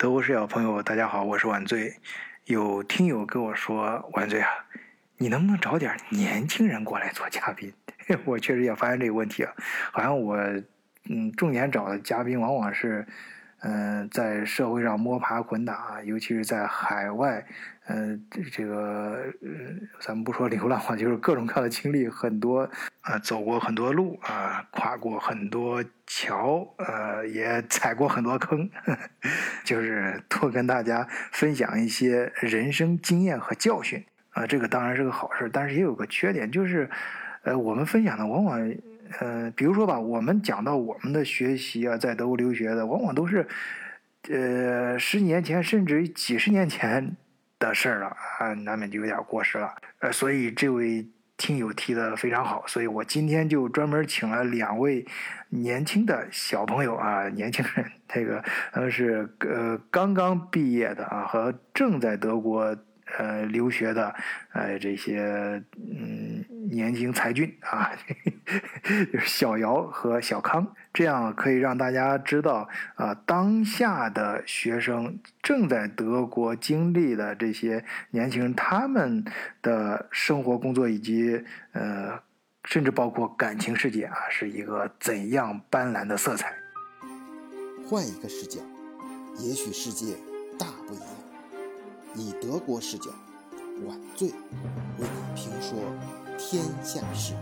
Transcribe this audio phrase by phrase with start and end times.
[0.00, 1.94] 德国视角朋友，大家好，我是晚醉。
[2.46, 4.48] 有听友跟我说，晚醉啊，
[5.18, 7.70] 你能不能找点年轻人过来做嘉宾？
[8.24, 9.52] 我确实也发现这个问题啊，
[9.92, 10.38] 好像我
[11.10, 13.06] 嗯，重点找的嘉宾往往是。
[13.62, 17.44] 嗯，在社会上摸爬滚打，尤其是在海外，
[17.88, 19.22] 嗯，这个，
[20.00, 22.68] 咱们不说流浪吧，就是各种各样的经历很多，
[23.02, 28.70] 啊，走过很多路啊，跨过很多桥，呃，也踩过很多坑，
[29.62, 36.88] 就是多跟大家分享一些人生经验和教训啊，这个当然是个好事，但是也有个缺点，就是，
[37.42, 38.58] 呃，我们分享的往往。
[39.18, 43.46] 呃，比如说吧，我们讲到我们的学习啊，在德国留学的，往往都是，
[44.28, 47.16] 呃，十年前甚至几十年前
[47.58, 48.06] 的事儿了
[48.38, 49.74] 啊，难免就有点过时了。
[49.98, 55.04] 呃，所以这位听友提的非常好，所以我今天就专门请了两位
[55.48, 62.76] 年轻的小朋友啊，年轻人，这个他们是呃刚刚毕业的啊，和正在德国。
[63.18, 64.14] 呃，留学的，
[64.52, 65.20] 呃，这些
[65.76, 67.90] 嗯年轻才俊啊，
[69.12, 79.24] 就是小姚和小康，这样可以让大家知道啊，当下的学生正在德国经历的这些年轻人，他们
[79.60, 82.20] 的生活、工作以及呃，
[82.64, 86.54] 甚至包括感情世界啊，是一个怎样斑斓的色彩。
[87.84, 88.60] 换一个视角，
[89.38, 90.14] 也许世界
[90.58, 91.06] 大不一样。
[92.14, 93.10] 以德国视角，
[93.86, 94.34] 晚醉为
[94.98, 95.78] 你评说
[96.40, 97.34] 天下事。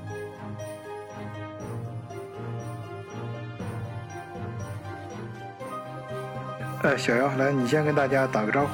[6.83, 8.69] 呃，小姚，来，你先跟大家打个招呼。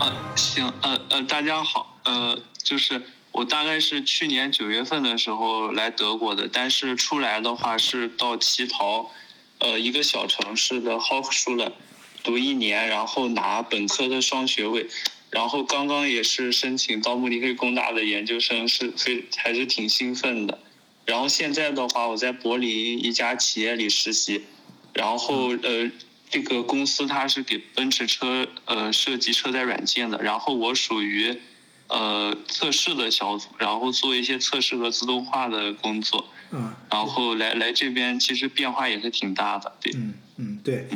[0.00, 9.10] 呃，行，呃呃，大家好，呃，就是我大概是去年九月份的时候来德国的，但是出来的话是到乞讨，
[9.58, 11.72] 呃，一个小城市的 Hochschule
[12.24, 14.88] 读一年，然后拿本科的双学位。
[15.30, 20.58] 然后刚刚也是申请到慕尼黑工大的研究生，是非还是挺兴奋的。
[21.04, 24.42] 然后现在的话，我在柏林一家企业里实习，
[24.92, 25.90] 然后呃，
[26.30, 31.34] 这个公司它是给奔驰车呃设计车载软件的，然后我属于
[31.88, 36.28] 呃测试的小组，然后做一些测试和自动化的工作。
[36.50, 36.74] 嗯。
[36.90, 39.92] 然后来来这边其实变化也是挺大的，对。
[39.94, 40.88] 嗯嗯，对。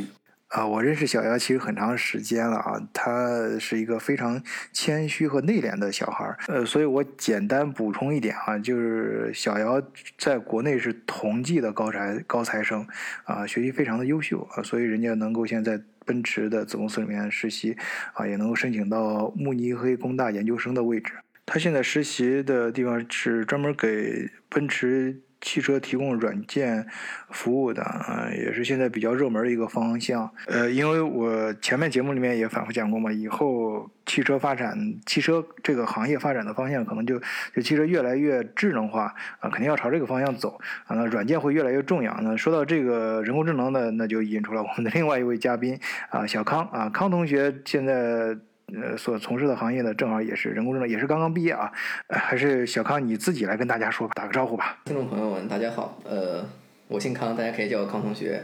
[0.53, 4.39] 啊，我认识小姚其实很长时间了啊，他是一个非常
[4.71, 9.81] 谦虚和内敛的小孩儿，呃，所以我简单补充一点啊，就是小姚
[10.15, 12.85] 在国内是同济的高材高材生，
[13.23, 17.75] 啊，学习非常的优秀啊，所以人家能够现在奔驰的子公司里面实习，
[18.13, 21.13] 啊，也能够申请到慕尼黑工大研究生的位置。
[21.47, 25.19] 他现在实习的地方是专门给奔驰。
[25.43, 26.87] 汽车提供软件
[27.29, 30.27] 服务的啊，也是现在比较热门的一个方向。
[30.47, 37.19] 呃，因为我前面节目里面也反复讲过嘛，以后汽车发展，汽车这个行业发展的方向可能就
[37.53, 40.95] 就汽车越来越智能化啊，肯定要朝这个方向走啊。
[40.95, 42.17] 那软件会越来越重要。
[42.21, 45.77] 那说到这个人工智能呢，那就引出了我们的另外一位嘉宾
[46.09, 48.37] 啊，小康啊，康同学现在。
[48.81, 51.71] 呃，所从事的行业呢，正好也是人工智能，也是刚刚毕业啊。
[52.09, 54.79] 还是小康你自己来跟大家说打个招呼吧。
[54.85, 55.99] 听众朋友们，大家好。
[56.03, 56.43] 呃，
[56.87, 58.41] 我姓康，大家可以叫我康同学。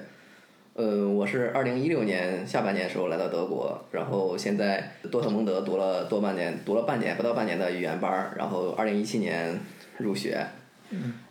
[0.74, 9.60] 呃，我是二零一六年下半年时候来到德国，然后现在多特蒙德读了多半年，读了半年不到半年的语言班然后二零一七年
[9.98, 10.46] 入学。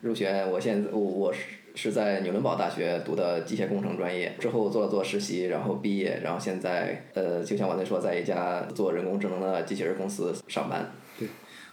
[0.01, 1.58] 入学，我现在我我是。
[1.81, 10.91] 是在纽伦堡大学读的机械工程专业，之后做了做实习，然后毕业，然后现在呃，就像我那说，在一家做人工智能的机器人公司上班。
[11.17, 11.29] 对，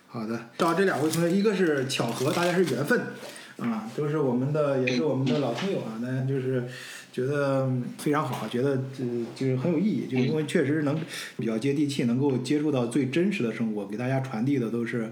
[0.06, 3.02] 好的，找这两位同学，一个是巧合，大家是缘分，
[3.58, 6.64] 啊，都是我们的，也是我们的老听友啊，那就是
[7.12, 7.68] 觉得
[7.98, 10.96] 非常好，觉得呃就是很有意义，就是因为确实能
[11.38, 15.12] 比较接地气，能够接触到最真实的生活，给大家传递的都是。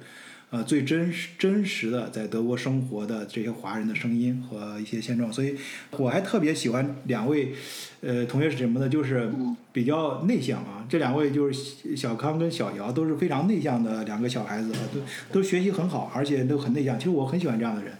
[0.53, 5.55] 呃，最真实、真实的在德国生活的这些华人的声音和一些现状，所以
[5.89, 7.53] 我还特别喜欢两位，
[8.01, 8.87] 呃，同学是什么呢？
[8.87, 9.31] 就是
[9.71, 10.85] 比较内向啊。
[10.87, 14.99] 这两位就是小康跟小姚，都是非常内向的两个小孩子，都
[15.31, 16.99] 都学习很好，而且都很内向。
[16.99, 17.91] 其实我很喜欢这样的人。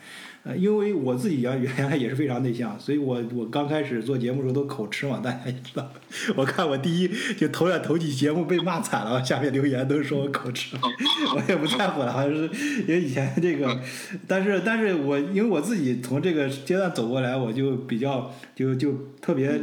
[0.44, 5.90] 呃，因为我自己原 原来也是非常内向，所以我我刚开始做节目的时候都口吃嘛，大家也知道。
[6.36, 10.75] 我看我第一就头两头几节目被骂惨了，下面留言都说我口吃，
[11.34, 12.50] 我也不在乎了，好像是
[12.81, 13.80] 因为以前这个，
[14.28, 19.62] 但是但是我因为我自己从这个阶段走过来，我就比较就就特别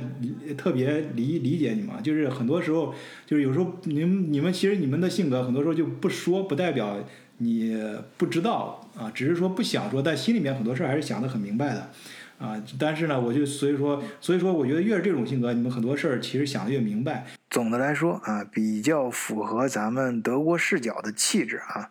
[0.57, 2.95] 特别理理解你嘛，就是很多时候
[3.27, 6.97] 就是有时候你们你们其实你们的性格很多时候就不说，不代表。
[7.43, 7.75] 你
[8.19, 11.91] 不知道啊，只是说不想说，但心里面很多事儿还是想得很明白的，
[12.39, 17.25] 啊，但是呢，我就所以说，所以说，我觉得越是这种性格，你们很多事儿其实想的越明白。
[17.49, 21.91] 总的来说啊，比较符合咱们德国视角的气质啊。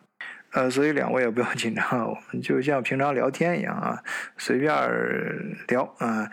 [0.52, 4.02] 呃，所以两位也不要紧张，我们就像平常聊天一样啊，
[4.38, 4.72] 随便
[5.66, 6.30] 聊啊。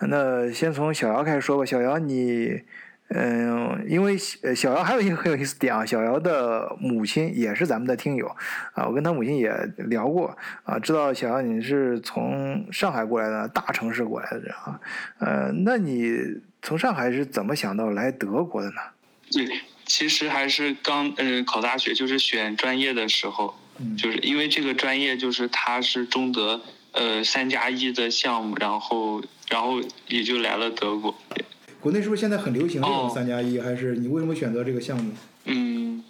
[0.00, 2.62] 那先从小姚开始说吧，小姚你。
[3.10, 8.26] 嗯，因为小姚还有一个很有意思点啊，小姚的母亲也是咱们的听友
[8.74, 14.80] 啊，我跟他母亲也聊过啊，知道小姚你是从上海过来的，大城市过来的人啊，
[15.20, 16.12] 呃，那你
[16.60, 18.76] 从上海是怎么想到来德国的呢？
[19.30, 19.46] 对，
[19.86, 23.54] 其实还是刚嗯考大学，就是选专业的时候，
[23.96, 26.60] 就是因为这个专业就是它是中德
[26.92, 31.14] 呃三加一的项目，然后然后也就来了德国。
[31.80, 33.58] 国内是不是现在很流行这种三加一？
[33.58, 35.12] 还是你为什么选择这个项目？
[35.44, 36.02] 嗯，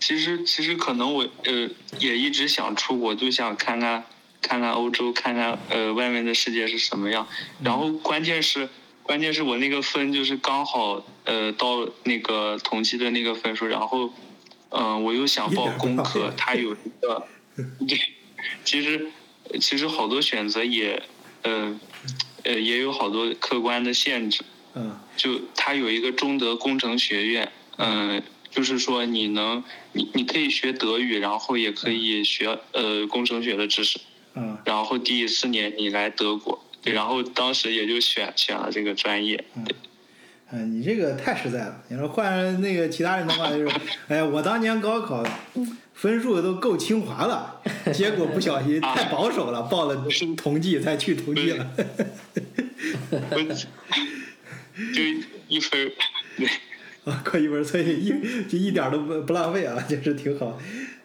[0.00, 1.68] 其实其实可能我呃
[1.98, 4.04] 也一直想出国，就想看看
[4.40, 7.26] 看看欧洲，看看呃外面的世界是什么样。
[7.62, 8.68] 然后关键是
[9.02, 14.10] 关键是我那个分就是刚好呃到那个同期的那个分数，然后
[14.70, 17.26] 嗯我又想报工科，它有一个
[17.86, 18.00] 对，
[18.64, 19.08] 其实
[19.60, 21.02] 其实好多选择也
[21.42, 21.78] 呃
[22.44, 24.42] 呃也有好多客观的限制。
[24.74, 34.00] 嗯，就它有一个中德工程学院，嗯，就是说你能，你你可以学德语，然后也可以学呃工程学的知识，
[34.34, 39.74] 嗯，然后第四年你来德国，对，然后当时也就选选了这个专业，对，
[40.52, 43.76] 嗯，你这个太实在了，你说换那个其他人的话就是，
[44.08, 45.22] 哎呀，我当年高考
[45.92, 47.60] 分数都够清华了，
[47.92, 51.70] 结果不小心太保守了，报了同济才去同济了。
[54.94, 55.02] 就
[55.48, 55.92] 一分，
[56.36, 56.46] 对，
[57.04, 58.08] 啊，扣一分，所以一
[58.48, 60.58] 就一点都不不浪费啊，就是挺好，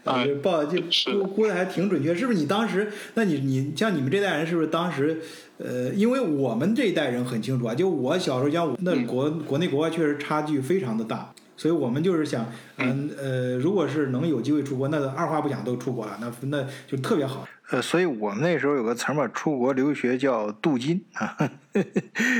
[0.03, 0.81] 啊，报就
[1.11, 2.37] 估估的还挺准确，是不是？
[2.37, 5.19] 你当时，那你你像你们这代人，是不是当时，
[5.57, 11.33] 呃，因为我们这一代人很清楚啊，就我小时候像我，那国国内国外确实差距非常的大。
[11.57, 12.45] 所以我们就是想，
[12.77, 17.45] 嗯呃，如果是能有机会出国，那二话不讲都出国了，那那就特别好。
[17.69, 21.35] 呃，所以我们那时候有个词儿嘛，出国留学叫镀金啊，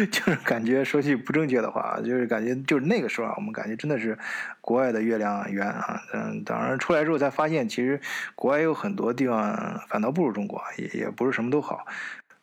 [0.09, 4.17] 就是感觉说句不正确的话，就是感觉就是那个时候啊，我们感觉真的是
[4.61, 5.99] 国外的月亮圆啊。
[6.13, 7.99] 嗯，当然出来之后才发现，其实
[8.35, 11.85] 国外有很多地方反倒不如中国，也也不是什么都好。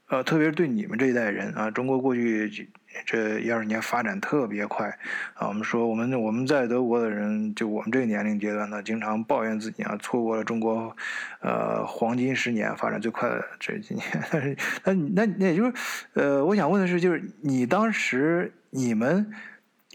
[0.08, 2.68] 呃，特别是对你们这一代人啊，中国过去
[3.04, 4.88] 这一二年发展特别快
[5.34, 5.48] 啊。
[5.48, 10.96] 我们说，我们我们在德国的人，就我们这个年龄阶段呢，经常抱怨自己啊，错过了中国
[11.40, 14.06] 呃黄金十年发展最快的这几年。
[14.30, 15.72] 但是，那那那也就是，
[16.14, 19.32] 呃，我想问的是，就是你当时你们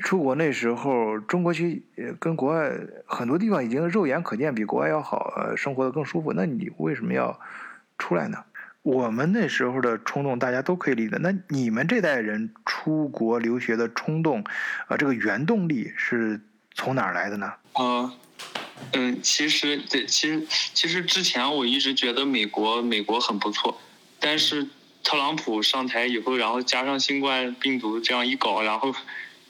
[0.03, 1.83] 出国那时候，中国去
[2.19, 2.71] 跟国外
[3.05, 7.39] 很多地方已经肉眼可见比国外要好，生活的更舒服，那你为什么要
[7.97, 8.37] 出来呢？
[8.81, 11.17] 我们那时候的冲动，大家都可以理解。
[11.19, 14.43] 那你们这代人出国留学的冲动，
[14.87, 16.39] 啊，这个原动力是
[16.73, 17.53] 从哪儿来的呢？
[17.73, 18.13] 啊，
[18.93, 23.79] 嗯，其实对，其实其实之前我一直觉得美国美国很不错，
[24.17, 24.65] 但是
[25.03, 28.95] 特朗普上台以后，然后加上新冠病毒这样一搞，然后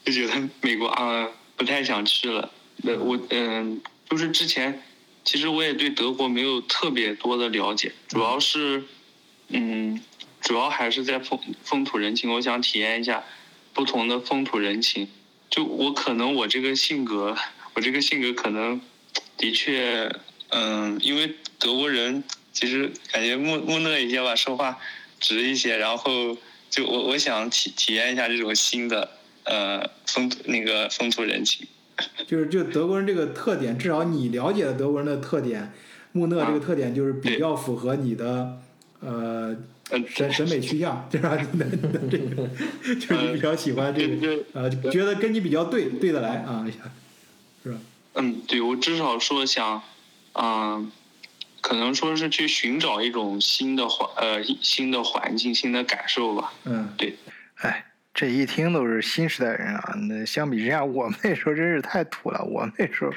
[0.04, 2.52] 就觉得美国啊不太想去了。
[2.78, 3.80] 那我嗯，
[4.10, 4.82] 就是之前
[5.24, 8.84] 其实我也对德国没有特别多的了解，主要是。
[9.50, 10.00] 嗯，
[10.42, 13.24] 主要还是在风风土人情，我想体验一下
[13.74, 15.08] 不同的风土人情。
[15.50, 17.36] 就我可能我这个性格，
[17.74, 18.80] 我这个性格可能
[19.38, 20.10] 的确，
[20.50, 24.78] 嗯，因为德国人其实感觉木木讷一些吧，说话
[25.20, 26.38] 直一些，然后
[26.70, 29.10] 就我我想体体验一下这种新的
[29.46, 31.68] 呃风土那个风土人情。
[32.28, 35.74] 就是就德国人这个特点，至少你了解的德国人的特点，
[36.12, 38.62] 木讷这个特点就是比较符合你的。
[39.02, 39.56] 呃，
[40.08, 41.38] 审审美趋向， 对吧？
[41.54, 42.48] 那那这个
[42.96, 46.66] 就是你比较喜欢这个，呃，觉得跟你比较对对得来啊，
[47.64, 47.78] 是吧？
[48.16, 49.82] 嗯，对我至少说想，
[50.34, 50.92] 嗯，
[51.62, 56.52] 可能说是去寻找一种新的环呃新的环境、新的感受吧。
[56.66, 57.16] 嗯，对。
[57.62, 59.94] 哎，这一听都是新时代人啊！
[60.10, 62.44] 那相比之下，我们那时候真是太土了。
[62.44, 63.12] 我们那时候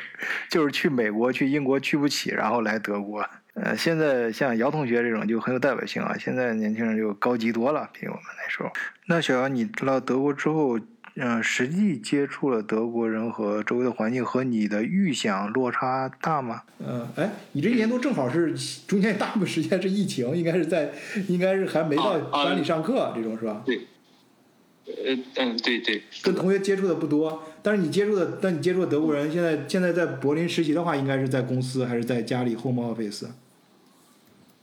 [0.49, 3.29] 就是去美国、去英国去不起，然后来德国。
[3.55, 6.17] 呃，现在像姚同学这种就很有代表性啊。
[6.19, 8.71] 现在年轻人就高级多了，比我们那时候。
[9.07, 10.79] 那小姚，你到德国之后，
[11.17, 16.63] 嗯，实际接触了德国人和周围的环境，和你的预想落差大吗？
[16.79, 18.55] 嗯，哎，你这一年多正好是
[18.87, 20.91] 中间大部分时间是疫情，应该是在，
[21.29, 23.63] 应该是还没到班里上课这种是吧？
[23.67, 23.81] 对。
[24.85, 26.03] 呃嗯，对对。
[26.23, 33.27] 跟同学接触的不多，但是你接触的，但你接触的德国人，现在现在在柏林实习的话，应该是在公司还是在家里 home office？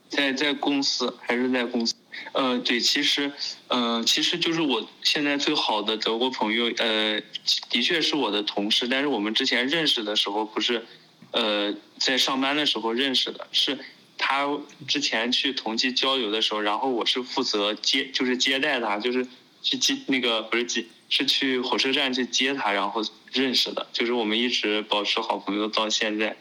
[0.10, 1.96] 在在公司还是在公司？
[2.34, 3.32] 呃，对，其实，
[3.68, 7.22] 呃，其实就是我现在最好的德国朋友，呃，
[7.70, 10.86] 的确是我的同事，但是我们之前认识的时候不是，
[11.32, 13.80] 呃，在上班的时候认识的，是
[14.18, 14.46] 他
[14.88, 19.26] 之前去同济交流的时候，然后我是负责接，就是接待他，就是
[19.62, 23.02] 去接那个不是接，是去火车站去接他，然后
[23.32, 26.36] 认识的，就是我们一直保持好朋友到现在。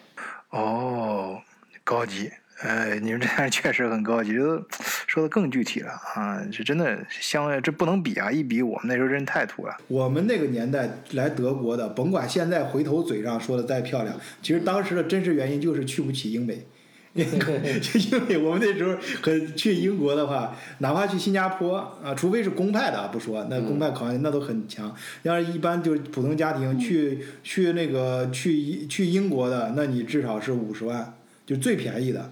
[0.51, 1.41] 哦，
[1.85, 2.31] 高级。
[2.61, 4.67] 呃，你们这样确实很高级，这
[5.07, 6.43] 说的更具体了啊！
[6.51, 8.31] 这真的相，这不能比啊！
[8.31, 9.77] 一比，我们那时候真太土了。
[9.87, 16.67] 我们那个年代来德国的，甭管现在回头嘴上说的再漂亮，其实当时的真实原因就是去不起英美。
[17.19, 24.95] 因为我们那时候很去英国的话，哪怕去新加坡啊，除非是公派的不说，那公派考研那都很强。
[25.23, 31.15] 要是一般就是普通家庭去去那个去去英国的，那你至少是五十万。
[31.49, 32.31] 就最便宜的，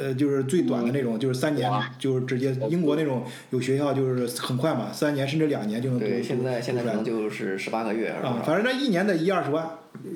[0.00, 6.06] 呃，就是最短的那种，就是三年，就是直接英国那种有学校，就是很快嘛，三年甚至两年就能读。
[6.06, 8.10] 对，现在现在可能就是十八个月。
[8.10, 9.68] 啊，反正那一年得一二十万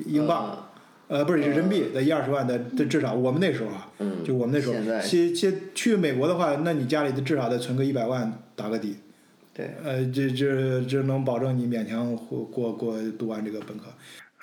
[0.06, 0.68] 英镑，
[1.08, 3.90] 呃，不是人民币得一二十万的，这至少我们那时候啊，
[4.24, 8.94] 就我们那时候，去去去美国的话，那你家里至少得存个一百万打个底。
[9.52, 9.70] 对。
[9.82, 13.86] 呃，这这这能保证你勉强过过过读完这个本科。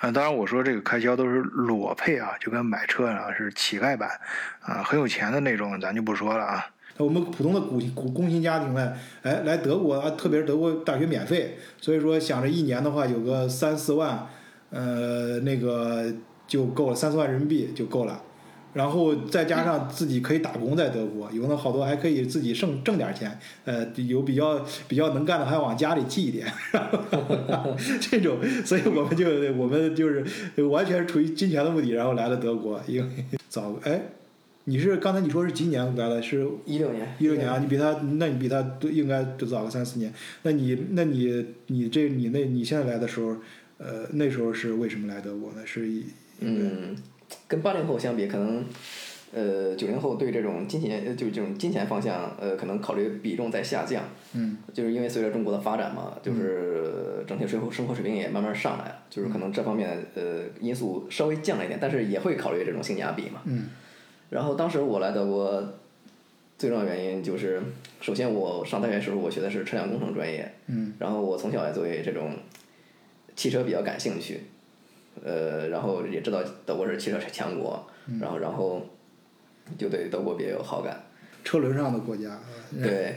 [0.04, 4.10] 啊，当然我说这个开销都是裸配啊，就跟买车啊是乞丐版，
[4.60, 6.66] 啊，很有钱的那种咱就不说了啊。
[6.98, 8.92] 那我们普通的工工薪家庭呢，
[9.22, 14.26] 哎，来德国啊，特别是德国大学免费，所以说想着一年的话有个三四万，
[14.68, 16.12] 呃，那个
[16.46, 18.20] 就够了，三四万人民币就够了。
[18.74, 26.46] 然后再加上自己可以打工在德国，有的好多还可以自己挣挣点钱，呃，有比较比较能干的还往家里寄一点，
[28.00, 30.24] 这种，所以我们就我们就是
[30.64, 34.02] 完全是出于金钱的目的，然后来了德国，因为早哎，
[34.64, 36.20] 你是刚才你说是几年来的？
[36.20, 37.14] 是一六年。
[37.20, 40.12] 一六年啊，你比他，那你比他都应该都早个三四年。
[40.42, 43.36] 那你那你你这你那你现在来的时候，
[43.78, 45.58] 呃，那时候是为什么来德国呢？
[45.64, 45.88] 是
[46.40, 46.96] 嗯。
[47.46, 48.64] 跟八零后相比，可能，
[49.32, 54.04] 呃，九零后对这种金钱，就这种金钱方向，呃，可能考虑比重在下降。
[54.32, 54.58] 嗯。
[54.72, 63.42] 就是因为随着中国的发展嘛，就是整体生活生活水平也慢慢上来了，就是可能这方面呃因素稍微降了一点，但是也会考虑这种性价比嘛。
[63.44, 63.68] 嗯。
[64.30, 65.74] 然后当时我来德国，
[66.56, 67.60] 最重要原因就是，
[68.00, 70.54] 首先我上大学时候我学的是车辆工程专业。
[70.66, 70.94] 嗯。
[70.98, 72.30] 然后我从小也对这种
[73.36, 74.40] 汽车比较感兴趣。
[75.22, 77.86] 呃，然后也知道德国是汽车强国，
[78.20, 78.86] 然后然后
[79.76, 80.98] 就对德国别有好感。
[81.44, 82.40] 车轮上的国家，
[82.82, 83.14] 对，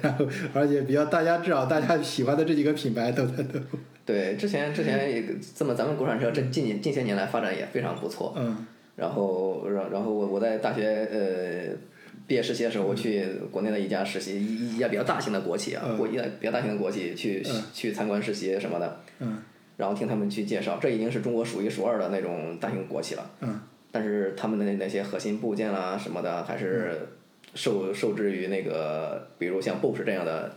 [0.54, 3.80] 而且比较大家至少大家喜欢的这几个品牌都在德国。
[4.06, 5.24] 对，之前之前也
[5.56, 8.34] 这么咱们国产车这近近些年来发展也非常不错。
[8.38, 8.66] 嗯。
[8.98, 11.77] 然后，然然后我我在大学呃
[12.25, 19.00] 毕业实习的时候，我去国内的一家实习一一家比较大型的国企啊，国一家比较大型的国企去去参观实习什么的。
[19.20, 19.38] 嗯。
[19.77, 23.29] 然后听他们去介绍，这已经是中国数一数二的那种大型国企了。
[23.39, 23.62] 嗯。
[23.89, 27.07] 但是他们的那那些核心部件啦什么的，还是
[27.55, 30.51] 受受制于那个，比如像 Bosch 这样的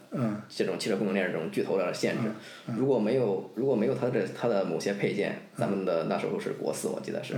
[0.49, 2.29] 这种汽车供应链这种巨头的限制。
[2.77, 7.35] 如果没有如果没有它的它的某些配件，咱们的那时候是国四，我记得是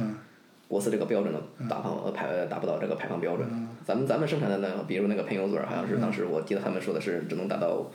[0.67, 3.47] 国四这个标准的达放排达不到这个排放标准。
[3.85, 7.87] 咱们咱们生产的那比如那个喷油嘴，好像是当时我记得他们说的是只能达到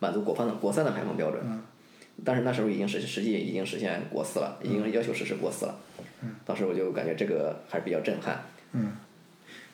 [0.00, 1.40] 满足国三的国三的排放标准。
[2.22, 5.74] 但是那时候已经实实际已经实现国四了，已经要求实施国四了。
[6.46, 8.42] 当时我就感觉这个还是比较震撼。
[8.72, 8.92] 嗯。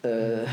[0.02, 0.44] 呃，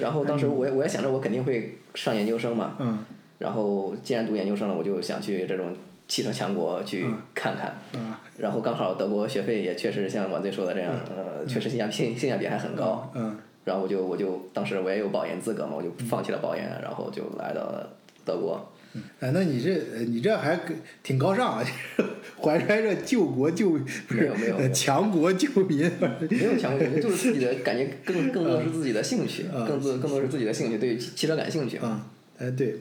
[0.00, 2.76] 然后当时我也我也想着我肯定会上研究生嘛。
[2.80, 3.04] 嗯。
[3.38, 5.76] 然后既然读研究生了，我就想去这种
[6.08, 7.74] 汽车强国去看看。
[7.92, 8.14] 嗯。
[8.38, 13.12] 然后刚好德国学费也确实像王队说的这样，呃，确实性价性性价比还很高。
[13.14, 13.36] 嗯。
[13.64, 17.88] 然后我就我就当时我也有保研资格嘛，我就放弃了保研，然后就来到了
[18.24, 18.72] 德国。
[19.20, 20.60] 哎，那你这你这还
[21.02, 21.64] 挺高尚啊！
[22.40, 25.90] 怀揣着救国救不是没有强国救民，
[26.30, 32.06] 没有强国救民，就是自己的感觉，更更多是自己的兴趣，更多更多是自己的兴趣，对汽车感兴趣啊。
[32.38, 32.76] 哎，对，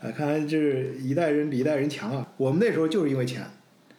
[0.00, 2.26] 啊，看来这是一代人比一代人强啊！
[2.36, 3.42] 我们那时候就是因为钱，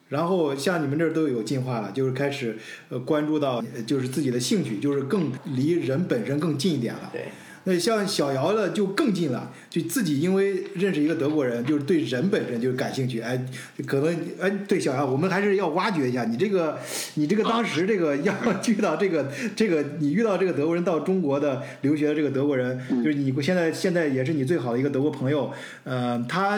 [0.08, 2.58] 然后像你们这儿都有进化了，就是开始
[2.90, 7.10] 呃关注到就是自己的兴趣，就是更离人本身更近一点了。
[7.12, 7.26] 对。
[7.70, 13.22] 那像小姚的就更近了，就自己因为认识一个德国人，就是对人本身就感兴趣。
[13.22, 13.40] 哎，
[13.86, 16.80] 可能哎，对小姚，我们还是要挖掘一下你这个，
[17.14, 18.34] 你这个当时这个要
[18.68, 25.54] 遇到这个这个，你遇到这个德国人到中国的留学的这个德国人，就是你现在现在也是你最好的一个德国朋友。
[25.84, 26.58] 呃，他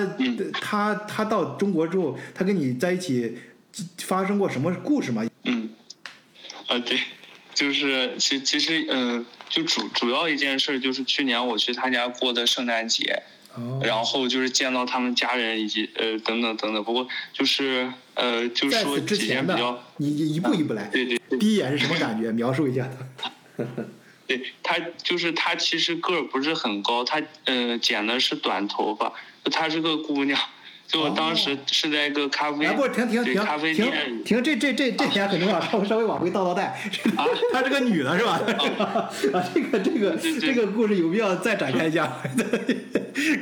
[0.53, 3.37] 他他到中国之后，他跟你在一起
[3.97, 5.25] 发生过什么故事吗？
[5.43, 5.69] 嗯，
[6.67, 6.97] 啊对，
[7.61, 9.25] 就是其其实嗯。
[9.51, 13.21] 就主主要一件事就是去年我去他家过的圣诞节，
[13.53, 16.81] 哦，然后就是见到他们家人以及呃等等等等。
[16.81, 20.87] 不过就是呃，就是说此之前比较的，你你一步一步来。
[20.87, 22.31] 对对对第一眼是什么感觉？
[22.31, 22.89] 描述一下。
[24.25, 29.11] 对，他就是他其实个儿不是很高，他呃剪的是短头发，
[29.51, 30.39] 她是个姑娘。
[30.91, 36.77] 就我当时是在一个咖啡，哎，不，停停停对咖啡停店停，这这这这点很重要，稍微稍微往回倒倒带。
[37.53, 38.41] 她是个女的，是吧？
[39.33, 42.11] 啊，这个这个这个故事有必要再展开一下。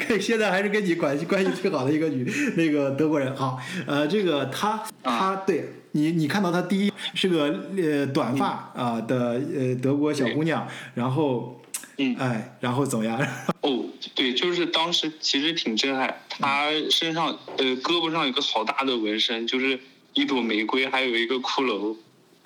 [0.07, 3.35] 可以，现在还是跟你关系关系最好的一个女那个德国人。
[3.35, 7.45] 好，呃，这个她她对你你看到她第一是个
[7.77, 11.61] 呃短发啊的呃德国小姑娘，然后
[11.97, 13.17] 嗯哎，然后怎么样？
[13.61, 19.79] 哦，对，就是当时其实挺震撼，她身上呃胳膊上有个好大的纹身，就是
[20.13, 21.95] 一朵玫瑰，还有一个骷髅，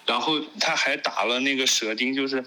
[0.06, 2.44] 然后他还打了那个舌钉，就是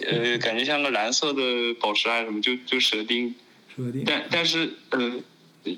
[0.00, 1.42] 呃感觉像个蓝色的
[1.80, 3.34] 宝石啊什么，就就舌钉。
[3.76, 4.02] 蛇钉。
[4.04, 5.12] 但但是呃，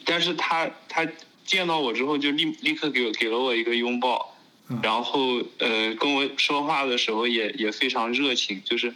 [0.05, 1.07] 但是他他
[1.45, 4.37] 见到我之后就立立刻给我给了我一个拥抱，
[4.69, 4.79] 嗯。
[4.83, 8.95] 然后呃跟我说话的时候也也非常热情，就是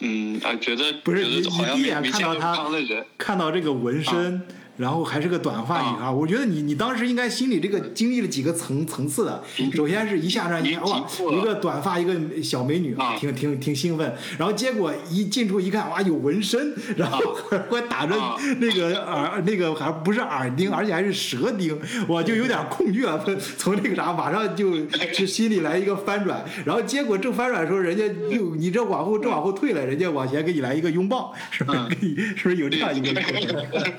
[0.00, 4.46] 嗯啊觉得不是你觉得好像你一眼没没见到她样的人，看到这个纹身，
[4.78, 9.42] 然后还是个短发女孩，我觉得你你当时应该心里这个经历了几个层层次的。
[9.74, 14.14] 首先是一下上一看哇，一个短发一个小美女，啊挺挺挺兴奋。
[14.38, 17.20] 然后结果一进出一看，哇，有纹身，然后
[17.68, 23.18] 还打着啊那个耳那个还不是耳钉，而且还是舌钉，我就有点恐惧了。
[23.58, 26.44] 从那个啥，马上就就心里来一个翻转。
[26.64, 33.12] 然后结果正翻转的时候，人家又你这往后正往后退了，人家往前给你来一个拥抱，是吧给你是不是有这样一个
[33.70, 33.92] 过程？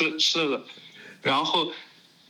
[0.00, 0.62] 是是的，
[1.22, 1.70] 然后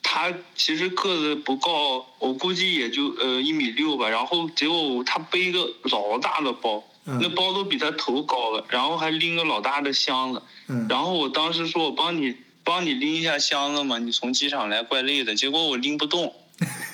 [0.02, 4.08] 他其实个子不高，我估计也就呃一米六吧。
[4.08, 10.42] 然后结果他背一个老大的包，嗯那包都比他头高了，然后还拎个老大的箱子。
[10.68, 12.34] 嗯然后我当时说我帮你
[12.64, 15.34] 帮你拎一下箱子嘛，你从机场来怪累的。
[15.34, 16.34] 结果我拎不动，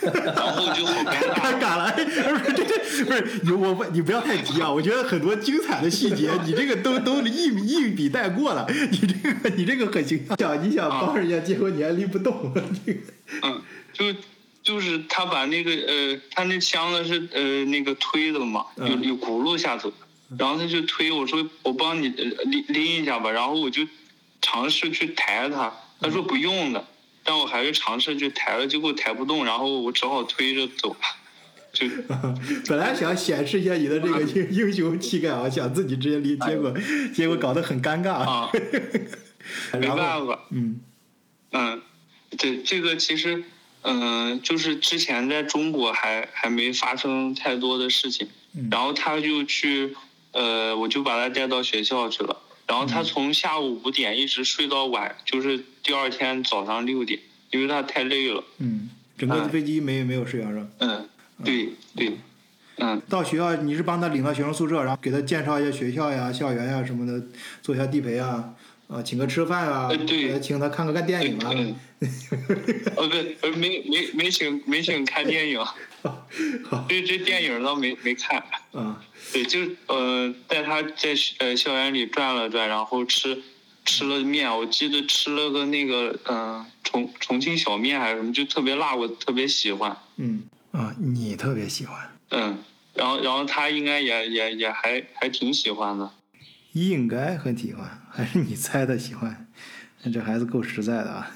[0.02, 1.76] 然后就好尴尬。
[1.76, 1.92] 了！
[1.92, 4.70] 不是这这不是你我不你不要太急啊！
[4.70, 8.66] 我觉得很多精彩的细节，你这个都都一一笔带过了。
[8.90, 12.52] 你这个你这个很形象，想你想帮人家，结果你还拎不动。
[12.84, 13.00] 这个
[13.42, 13.60] 嗯，
[13.92, 14.14] 就
[14.62, 19.92] 就是他把那个呃，他那箱子是呃那个推的嘛，有嗯有轱辘下头，
[20.38, 23.82] 然后他就推我说我帮你呃拎拎一下吧，然后我就
[24.40, 26.84] 尝试去抬他，他说不用的，
[27.26, 30.98] 但我还是尝试去抬了，结果抬不动，然后我只好推着走了，
[31.72, 31.86] 就
[32.68, 36.72] 本来想显示一下你的这个英 英雄气概啊，想自己直接离，结果
[37.12, 38.12] 结果搞得很尴尬。
[38.12, 38.50] 啊，
[39.74, 40.80] 没办法，嗯
[41.52, 41.82] 嗯，
[42.38, 43.44] 对，这个其实，
[43.82, 49.94] 嗯、就是之前在中国还还没发生太多的事情，嗯然后他就去，
[50.32, 52.36] 呃，我就把他带到学校去了，
[52.66, 57.18] 然后他从下午五点一直睡到晚，就是第二天早上六点，
[57.50, 60.66] 因为他太累了，嗯，整个飞机没没有睡着是吧？
[60.78, 61.08] 嗯，
[61.44, 62.18] 对对，
[62.78, 67.24] 嗯，到学校你是帮他领到学生宿舍，然后给他介绍一下学校呀、校园呀什么的，
[67.62, 68.52] 做一下地陪啊，
[68.88, 71.50] 啊，请个吃饭啊，呃对呃请他看个看电影啊。
[71.54, 71.74] 嗯，
[72.96, 75.64] 呃，不，呃，没没没请没请看电影，
[76.02, 78.42] 好这这电影倒没没看。
[78.72, 79.00] 啊，
[79.32, 83.42] 对，就呃带他在呃校园里转了转，然后吃
[83.84, 89.96] 吃了面，我记得吃了个那个嗯、呃重重庆小面还是什么，就特别辣，我特别喜欢。
[90.16, 92.58] 嗯啊，你特别喜欢，嗯，
[92.94, 96.10] 然后然后他应该也也也还还挺喜欢的。
[96.72, 99.48] 应该很喜欢，还是你猜的喜欢？
[100.02, 101.30] 那这孩子够实在的啊。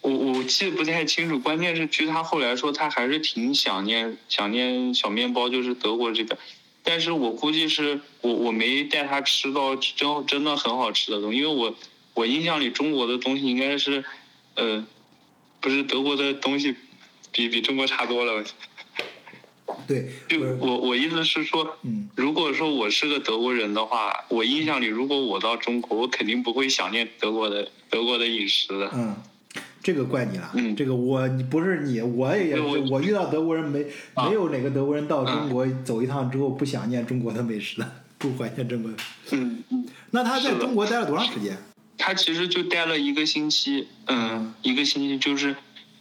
[0.00, 6.38] 我我记得不太清楚，关键是据他后来说，他还是挺想念想念小面包，就是德国这边。
[6.82, 11.74] 但是我估计是我我没带他吃到真真的很好吃的东西，因为我
[12.14, 14.04] 我印象里中国的东西应该是，
[14.54, 14.84] 呃，
[15.60, 16.74] 不是德国的东西
[17.30, 18.44] 比比中国差多了。
[19.86, 28.90] 对，就我我意思是说，嗯如果说我是个德国人的话，我印象里如果我到中国，我肯定不会想念德国的德国的饮食的。
[28.94, 29.14] 嗯，
[29.82, 30.50] 这个怪你了。
[30.54, 38.92] 嗯这个我不是你，我也我我遇到德国人没啊没有哪个德国人到中国走一趟之后不想念中国的美食的，不怀念中国。
[39.32, 39.86] 嗯嗯。
[40.10, 41.56] 那他在中国待了多长时间？
[41.96, 45.56] 他其实就待了一个星期，嗯，一个星期就是，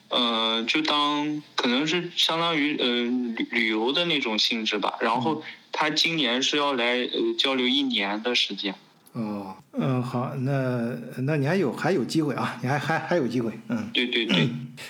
[0.10, 4.94] 呃，就当可能是相当于呃旅旅游的那种性质吧。
[5.02, 8.76] 然后他今年是要来呃交流一年的时间。
[9.18, 14.50] 哦，嗯，好，那那你还有还有机会啊，你还还还有机会，嗯，对对对，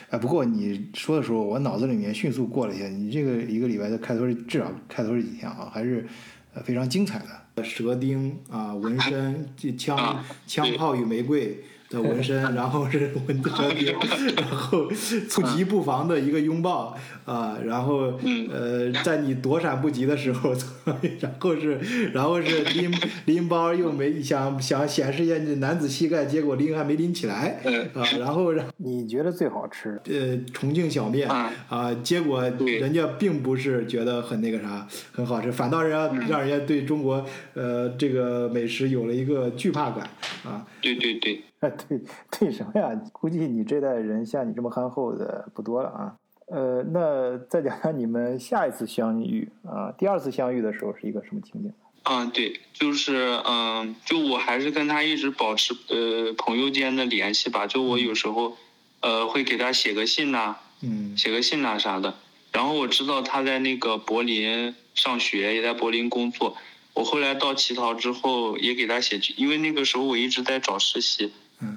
[0.09, 5.69] 哎， 不过你说的时候，我脑子里面迅速过了一下，你这个一个礼拜的开头至少开头是几天啊？
[5.73, 6.05] 还是
[6.53, 7.25] 呃非常精彩的。
[7.63, 13.95] 蛇钉啊、纹身、这枪啊枪炮与玫瑰的纹身，然后是纹的蛇钉，
[14.35, 14.89] 然后
[15.29, 16.95] 猝急不防的一个拥抱
[17.25, 20.53] 啊，然后嗯呃在你躲闪不及的时候，
[21.19, 21.79] 然后是
[22.13, 22.93] 然后是拎
[23.25, 29.99] 拎包又没想想显示一下你男子气概，结果拎还没拎起来嗯啊，然后让你觉得最好吃？
[30.09, 40.09] 呃重庆小面啊啊，结果人家并不是觉得很那个啥，很好吃，反倒人家让人家对中国呃这个美食有了一个惧怕感
[40.43, 40.65] 啊。
[40.81, 41.41] 对对对，
[41.89, 42.91] 对对什么呀？
[43.11, 46.15] 估计你这代人像你这么憨厚的不多了啊。
[46.47, 51.73] 呃，那再讲讲你们下一次相遇啊，第二次相遇的时候是一个什么情景？
[52.03, 57.67] 嗯，对，就是嗯，就我还是跟他一直保持呃朋友间的联系吧。
[57.67, 58.55] 就我有时候
[59.01, 62.13] 呃会给他写个信呐、嗯写个信呐、啥的。
[62.53, 66.55] 然后我知道他在那个柏林上学，也在柏林工作。
[66.93, 71.31] 我后来到乞讨之后也给他写去，因为那个时候我一直在找实习，嗯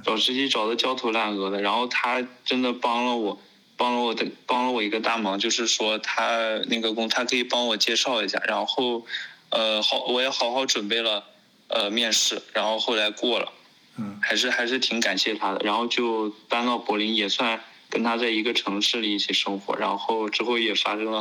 [0.04, 1.60] 找实习找的焦头烂额的。
[1.60, 3.40] 然后他真的帮了我，
[3.76, 9.06] 帮了我的帮了我一个大忙，就是说他那个工他可以帮我介绍一下，然后
[9.50, 11.24] 呃好我也好好准备了
[11.68, 13.52] 呃面试，然后后来过了。
[13.98, 15.58] 嗯还是还是挺感谢他的。
[15.64, 19.76] 然后就搬到柏林，也算跟他在一个城市里一起生活。
[19.76, 21.20] 然后之后也发生了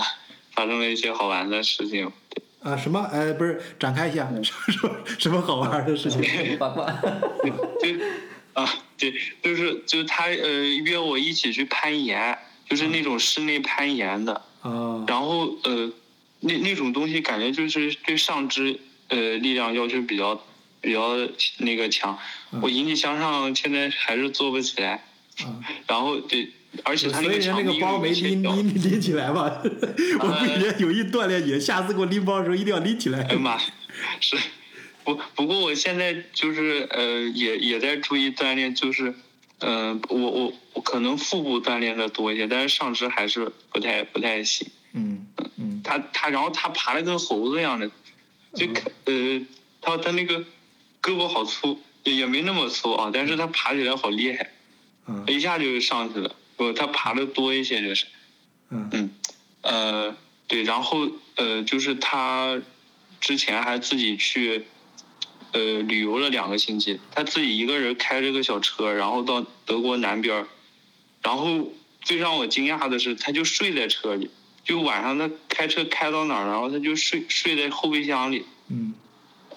[0.54, 2.12] 发生了一些好玩的事情。
[2.62, 3.00] 啊什么？
[3.12, 6.58] 哎，不是展开一下，什么什么什么好玩的事情？
[6.58, 6.86] 八卦。
[7.82, 7.90] 就
[8.64, 12.38] 啊，对，就是就是他呃约我一起去攀岩，
[12.70, 14.34] 就是那种室内攀岩的。
[14.62, 15.92] 啊然后呃，
[16.42, 20.42] 那那种东西感觉就是对上肢呃力量要求比较
[20.82, 21.16] 比较
[21.60, 22.18] 那个强。
[22.62, 25.04] 我引体向上现在还是做不起来。
[25.42, 25.56] 啊！
[25.88, 26.50] 然后对，
[26.84, 29.62] 而且他所以人那个那个包没拎又有一些拎拎起来吧？
[30.20, 33.22] 我估计人家有意锻炼你，下次给我拎包的时候一定要拎起来。
[33.22, 33.58] 哎呀妈，
[34.20, 34.36] 是，
[35.16, 39.14] 不不过我现在就是呃也也在注意锻炼，就是
[39.60, 44.68] 嗯、呃、我我我可能腹部锻炼的多一些，但是上肢还是不太不太行。
[44.94, 47.90] 嗯嗯他他然后他爬的跟猴子一样的，
[48.54, 49.42] 就看呃
[49.82, 50.40] 他他那个
[51.02, 54.52] 胳膊好粗，也也没那么粗啊，但是他爬起来好厉害，
[55.08, 56.36] 嗯一下就上去了。
[56.56, 58.06] 不，他爬的多一些就是。
[58.72, 59.10] 嗯嗯，
[59.62, 62.62] 呃，对，然后呃，就是他
[63.20, 64.66] 之前还自己去
[65.52, 70.48] 呃旅游了两个星期，他自己一个人开着个小车，然后到德国南边儿，
[71.22, 74.30] 然后最让我惊讶的是，他就睡在车里，
[74.64, 78.94] 就晚上他开车开到哪儿，然后他就睡睡在后备箱里，嗯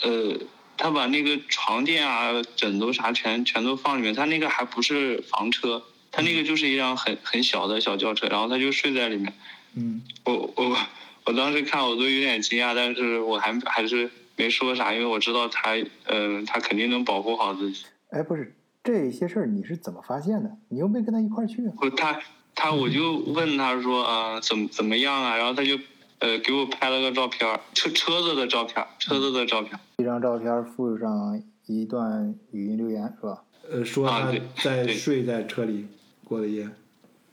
[0.00, 0.38] 呃，
[0.76, 9.32] 他把那个床垫啊、枕头啥全全都放里面，他那个还不是房车，他那个就是一辆很很小的小轿车，然后他就睡在里面。
[9.74, 10.76] 嗯我我
[11.24, 15.74] 我当时看我都有点惊讶，但是我还还是没说啥，因为我知道他，
[16.06, 17.84] 嗯、他肯定能保护好自己。
[18.10, 20.50] 哎，不是这些事儿你是怎么发现的？
[20.68, 21.72] 你又没跟他一块儿去啊？
[21.76, 22.20] 不，他
[22.54, 25.36] 他我就问他说啊、怎么怎么样啊？
[25.36, 25.78] 然后他就
[26.18, 29.80] 呃给我拍了个照片儿，车车子的照片儿，车子的照片儿。
[29.98, 33.42] 一张照片附上一段语音留言是吧？
[33.70, 34.46] 呃，说他啊对对
[34.86, 35.86] 在睡在车里
[36.24, 36.68] 过的夜。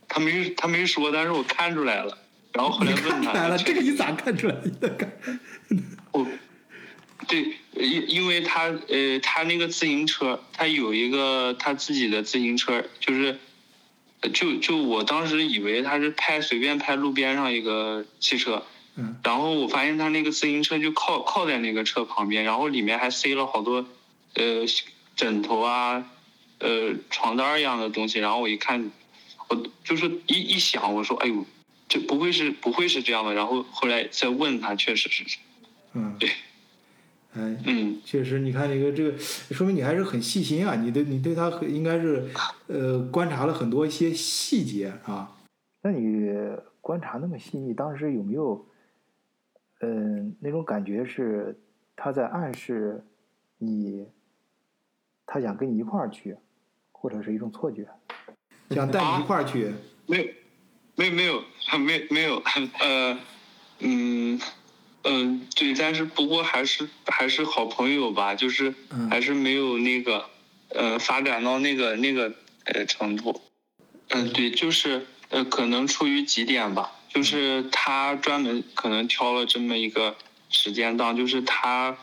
[0.07, 2.17] 他没他没说，但是我看出来了。
[2.53, 5.07] 然后后来问他， 看出来了，他这个你咋看出来的？
[6.11, 6.25] 我，
[7.27, 13.37] 对，因因为他呃，他那个自行车，他有一个他自己的自行车，就是，
[14.21, 19.17] 呃就就我当时以为他是拍随便拍路边上一个汽车，嗯。
[19.23, 23.85] 然后我发现他那个自行车就靠靠在那个车旁边，然后里面还塞了好多，
[24.35, 24.65] 呃，
[25.15, 26.09] 枕头啊，
[26.59, 28.91] 呃，床单一样的东西，然后我一看，
[29.49, 31.45] 我就是一一想，我说，哎呦，
[31.89, 35.39] 这不会是不会是这样的，然后后来再问他，确实是这样。
[35.93, 36.29] 嗯对，
[37.33, 40.75] 哎，嗯，确实，你看这个这个，说明你还是很细心啊！
[40.75, 42.27] 你对你对他很应该是，
[42.67, 45.37] 呃，观察了很多一些细节啊。
[45.81, 46.31] 那你
[46.81, 48.67] 观察那么细腻，当时有没有，
[49.81, 51.55] 嗯、那种感觉是
[51.95, 53.03] 他在暗示
[53.59, 54.07] 你，
[55.25, 56.35] 他想跟你一块儿去，
[56.91, 57.87] 或者是一种错觉？
[58.71, 59.71] 想带你一块儿去，
[60.07, 60.25] 没有，
[60.95, 61.43] 没有没有
[61.79, 62.41] 没没有，
[62.79, 63.17] 呃，
[63.79, 64.39] 嗯
[65.03, 70.25] 嗯，对，但是不过还是还是好朋友吧，就是嗯还是没有那个
[70.69, 72.33] 呃发展到那个那个
[72.65, 73.41] 呃程度。
[74.09, 80.15] 嗯，对，就是呃可能出于几点吧，就是他专门可能挑了这么一个
[80.49, 81.97] 时间档，就是他。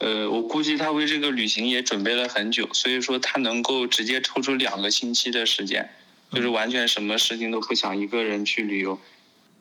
[0.00, 5.90] 呃，我估计他为这个旅行也准备了很久，所以说他能够直接抽出两个星期的时间，
[6.30, 9.00] 就是完全什么事情都不想，一个人去旅游。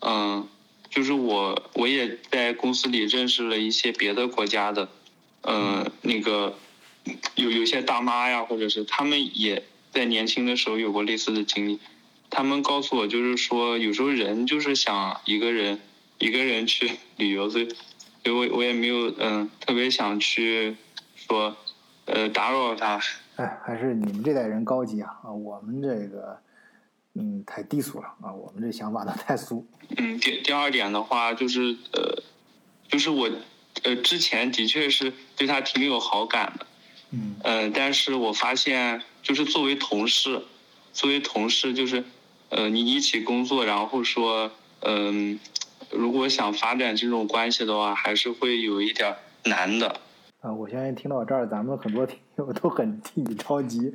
[0.02, 0.48] 嗯，
[0.89, 4.89] 就是我我也在公司里认识了一些别的国家的，
[5.41, 6.56] 呃，那个
[7.36, 11.80] 有有些大妈呀，或者是他们也在年轻的时候有过类似的经历。
[12.30, 15.80] 他们告诉我，就是说有时候人就是想一个人
[16.19, 17.76] 一个人去旅游，所以所
[18.26, 20.76] 以我我也没有嗯特别想去
[21.15, 21.56] 说
[22.06, 23.00] 呃打扰他。
[23.38, 25.10] 哎，还是你们这代人高级啊！
[25.23, 26.38] 啊，我们这个
[27.20, 29.66] 嗯太低俗了啊，我们这想法都太俗。
[29.98, 32.22] 嗯，第第二点的话就是呃，
[32.88, 33.30] 就是我
[33.84, 36.66] 呃之前的确是对他挺有好感的，
[37.12, 40.42] 嗯呃，但是我发现就是作为同事，
[40.94, 42.04] 作为同事就是
[42.50, 44.52] 呃你一起工作，然后说
[44.82, 45.40] 嗯、
[45.90, 50.02] 如果想发展这种关系的话，还是会有一点儿难的。
[50.42, 53.91] 啊，我相信听到这儿，咱们很多听 我都很替你着急，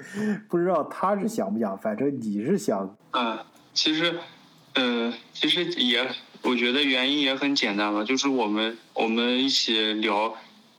[0.48, 3.38] 不知道他是想不想，反正你是想，嗯，
[3.72, 4.18] 其实，
[4.74, 6.10] 呃，其实也，
[6.42, 10.34] 我觉得原因也很简单吧，就是我们我们一起聊，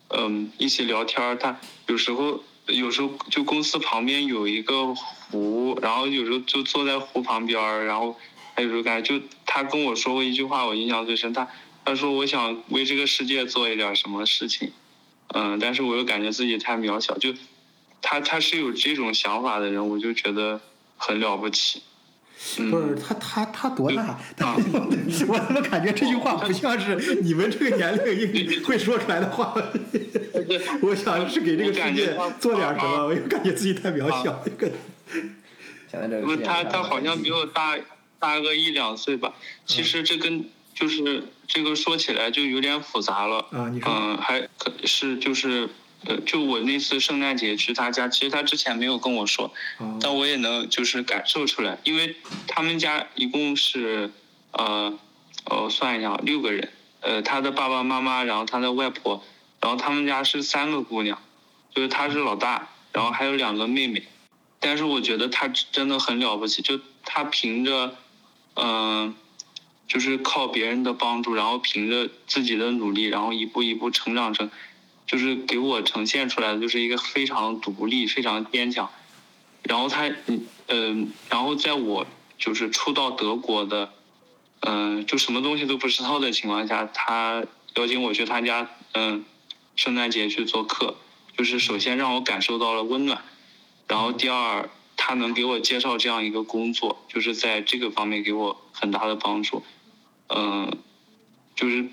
[0.10, 8.18] 嗯，一起聊天儿，他有时候有时候就公司旁边有一个湖，然后有时候就坐在湖旁边儿，然后
[8.56, 11.48] 还有时候感觉就他跟我说过一句话，我印象最深，他
[11.86, 14.74] 他说我想为这个世界做一点什么事情，
[15.34, 17.34] 嗯，但是我又感觉自己太渺小，就
[18.04, 20.62] 他他是有这种想法的人，我就觉得
[20.98, 21.82] 很了不起。
[22.60, 24.20] 嗯不是他他他多大？
[24.36, 24.56] 他啊
[25.30, 29.56] 我怎么感觉这句话不像是你们这个年龄应会说出来的话？
[30.84, 34.44] 我想是给这个世界做点什么，我又感觉自己太渺小。
[35.90, 37.78] 想在这个不是他，他好像比我大
[38.20, 39.34] 大个一两岁吧。
[39.66, 40.44] 其实这跟
[40.76, 43.38] 就是这个说起来就有点复杂了。
[43.52, 45.70] 啊你说嗯，还可是就是
[46.06, 49.98] 呃，就我那次圣诞节去他家，其实他之前没有跟我说，哦。
[50.02, 52.16] 但我也能就是感受出来，因为
[52.48, 54.12] 他们家一共是
[54.52, 54.98] 呃，
[55.46, 56.70] 呃我算一下，六个人，
[57.02, 59.24] 呃，他的爸爸妈妈，然后他的外婆，
[59.62, 61.18] 然后他们家是三个姑娘，
[61.74, 64.04] 就是他是老大，然后还有两个妹妹，
[64.60, 67.96] 但是我觉得他真的很了不起，就他凭着，
[68.56, 69.16] 嗯、
[69.88, 74.50] 就是靠别人的帮助，然后凭着自己的努力，然后一步一步成长成，
[75.06, 78.90] 就是给我呈现出来的就是一个非常独立、非常坚强。
[79.64, 82.06] 然后他，嗯嗯、然后在我
[82.38, 83.94] 就是初到德国的，
[84.62, 87.44] 嗯、就什么东西都不知道的情况下，他
[87.76, 89.24] 邀请我去他家，嗯、
[89.76, 90.96] 圣诞节去做客，
[91.38, 93.22] 就是首先让我感受到了温暖，
[93.88, 99.64] 然后第二，他能给我介绍这样一个工作，就是在这个方面给我很大的帮助，
[100.28, 100.78] 嗯、
[101.56, 101.88] 就是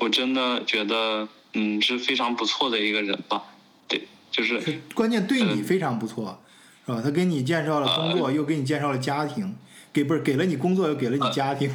[0.00, 3.42] 我真的觉得，嗯，是非常不错的一个人吧，
[3.88, 4.80] 对，就是。
[4.94, 6.40] 关键对你非常不错，
[6.86, 7.00] 是吧？
[7.02, 9.54] 他给你介绍了工作，又给你介绍了家庭，
[9.92, 11.70] 给不是给了你工作，又给了你家庭。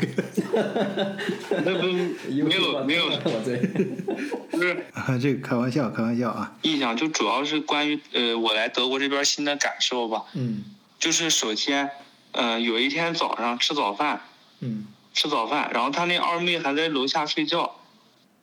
[1.63, 3.57] 那不没 有没有， 我对，
[4.49, 6.55] 不是啊，这个开玩笑，开玩笑啊。
[6.63, 10.23] 印象，就主要是关于呃我来德国这边新的感受吧。
[10.33, 10.63] 嗯
[10.99, 11.91] 就是首先，
[12.31, 14.21] 呃有一天早上吃早饭，
[14.61, 17.75] 嗯吃早饭，然后他那二妹还在楼下睡觉，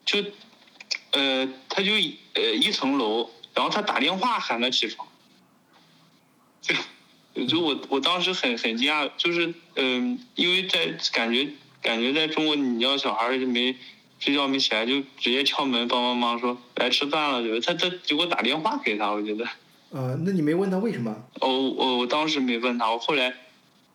[0.05, 0.23] 就，
[1.15, 1.93] 呃他就
[2.35, 5.09] 呃一层楼，然后他打电话喊他起床，
[6.63, 6.75] 就
[7.47, 11.49] 就我我当时很很惊讶，就是嗯、因为在感觉
[11.83, 13.77] 感觉在中国你要小孩儿就没
[14.21, 17.65] 睡觉没起来就直接敲门帮帮忙说来吃饭了，对吧？
[17.67, 19.47] 他他结果打电话给他，我觉得。
[19.91, 21.15] 呃，那你没问他为什么？
[21.41, 23.35] 哦，我我当时没问他，我后来，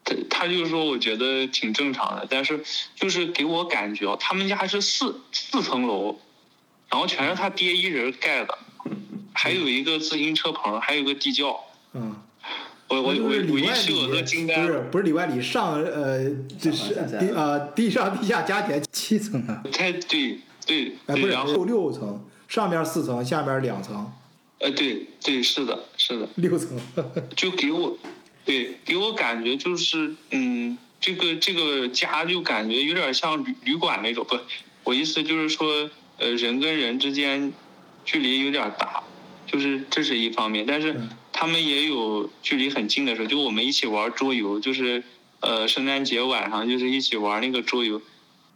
[0.06, 2.64] 他他就说我觉得挺正常的，但是
[2.96, 6.20] 就是给我感觉，他们家是四四层楼，
[6.90, 8.58] 然后全是他爹一人盖的，
[9.34, 12.16] 还有一个自行车棚，还有个地窖，嗯，
[12.88, 24.12] 我我我不是我一去我都惊不呆了，是不是里外里上呃，就是地啊地上地下加起来七层啊，太对对哎不对，然后六六层，上面四层，下面两层，
[24.58, 26.80] 呃对对是的是的，六层。
[27.36, 27.98] 就给我，
[28.44, 34.38] 对，给我感觉就是，嗯，这个这个家就感觉有点像旅旅馆那种，不，
[34.84, 37.52] 我意思就是说，呃，人跟人之间
[38.06, 39.04] 距离有点大，
[39.48, 45.02] 就是这是一方面，但是嗯他们也有距离很近的时候，就我们一起玩桌游，就是
[45.40, 48.02] 呃圣诞节晚上就是一起玩那个桌游，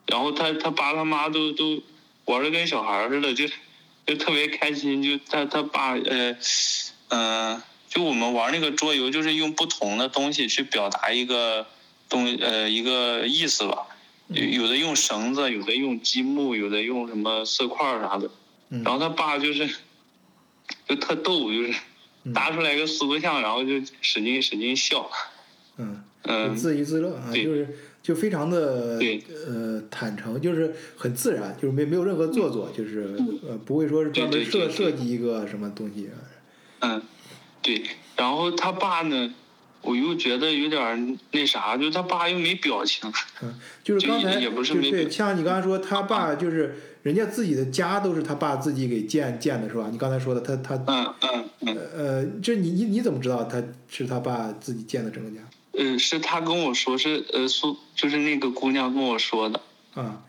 [0.06, 1.82] 然后他他爸他妈都都
[2.26, 3.48] 玩的跟小孩似的，就
[4.06, 6.32] 就特别开心，就他他爸呃
[7.08, 11.66] 嗯、呃就我们玩那个桌游，就是用不同的东西去表达一个
[12.10, 13.88] 东呃一个意思吧。
[14.28, 18.30] 有有的用绳子，有的用积木，有的用什么色块啥的。
[18.70, 19.70] 嗯然后他爸就是
[20.88, 21.74] 就特逗，就是
[22.34, 25.10] 搭出来个四不像，然后就使劲使劲笑。
[25.78, 27.68] 嗯，嗯，自娱自乐啊，对就是
[28.02, 33.16] 就非常的对呃坦诚，就是很自然，就是没没有任何做作，就是
[33.48, 36.10] 呃不会说是专门设设计一个什么东西。
[36.80, 37.02] 嗯，
[37.62, 37.84] 对。
[38.16, 39.34] 然后他爸呢，
[39.84, 40.98] 我又觉得有点儿
[41.32, 43.12] 那啥，就是他爸又没表情。
[43.44, 49.90] 嗯，就是刚才就也也不是没对，像你刚才说，他爸就是人家自己的家都是他爸自己给建建的，是吧？
[49.92, 55.38] 你刚才说的，他他嗯嗯嗯，呃，这你你你怎么知道他是他爸自己建的整个家
[55.78, 59.60] 嗯，是他跟我说，是呃苏，就是那个姑娘跟我说的。
[59.96, 60.22] 啊？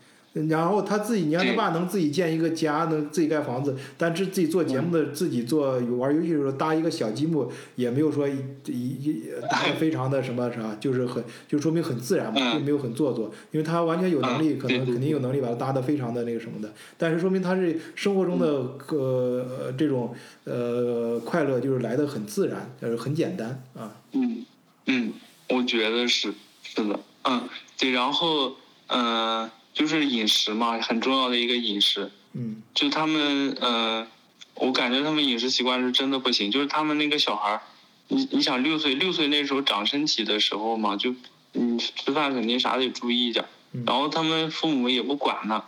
[0.49, 12.55] 然后他自己，你看他爸能自己建一个家，能自己盖房子，但是自己做节目的，自己做玩游戏的时候搭一个小积木，也没有说一一一搭的非常的什么啥，就是很就说明很自然嘛，嗯。
[12.55, 18.47] 并没有很做作，因为他完全有能力，可能肯定有能力把它搭的非常的那个什么的，但是说明他是生活中的
[18.89, 20.13] 呃呃这种
[20.45, 24.45] 呃快乐就是来的很自然，呃很简单啊，嗯
[24.87, 25.13] 嗯，
[25.49, 27.41] 我觉得是是的，嗯
[27.77, 28.55] 对，然后
[28.87, 32.63] 嗯、呃就是饮食嘛，很重要的一个饮食，嗯。
[32.73, 34.07] 就他们呃，
[34.55, 37.61] 我感觉他们饮食习惯是真的不行，就是他们那个小孩儿，
[38.07, 41.13] 你你想六岁六岁那时候长身体的时候嘛，就
[41.51, 43.45] 你吃饭肯定啥得注意一点
[43.85, 45.63] 然后他们父母也不管他，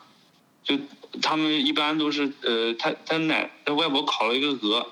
[0.63, 0.79] 就
[1.21, 4.87] 他们一般都是呃，他他奶他外婆烤了一个鹅，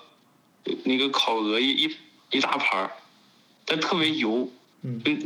[0.83, 1.95] 那个烤鹅一一
[2.31, 2.91] 一大盘儿，
[3.65, 4.51] 但特别油，
[4.83, 5.01] 嗯。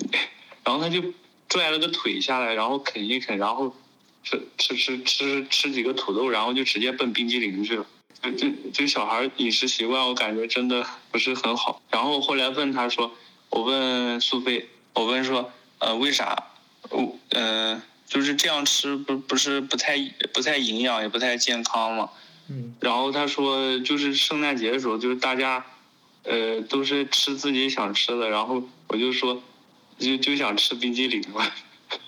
[0.62, 1.02] 然后他就
[1.49, 3.75] 拽了个腿下来，然后啃一啃，然后
[4.23, 7.85] 吃吃吃吃吃几个土豆，然后就直接奔冰激凌去了。
[8.21, 11.81] 就就就小孩饮食习惯，我感觉真的不是很好。
[11.89, 13.12] 然后后来问他说，
[13.49, 16.43] 我问苏菲，我问说，呃，为啥？
[16.89, 19.97] 我呃，就是这样吃不不是不太
[20.33, 22.09] 不太营养，也不太健康嘛。
[22.49, 25.65] 嗯然后他说，就是圣诞节的时候，就是大家，
[26.23, 28.29] 呃，都是吃自己想吃的。
[28.29, 29.41] 然后我就说，
[29.99, 31.45] 就就想吃冰激凌嘛。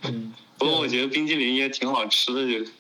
[0.04, 2.72] 嗯， 不过我觉得冰激凌也挺好吃的，就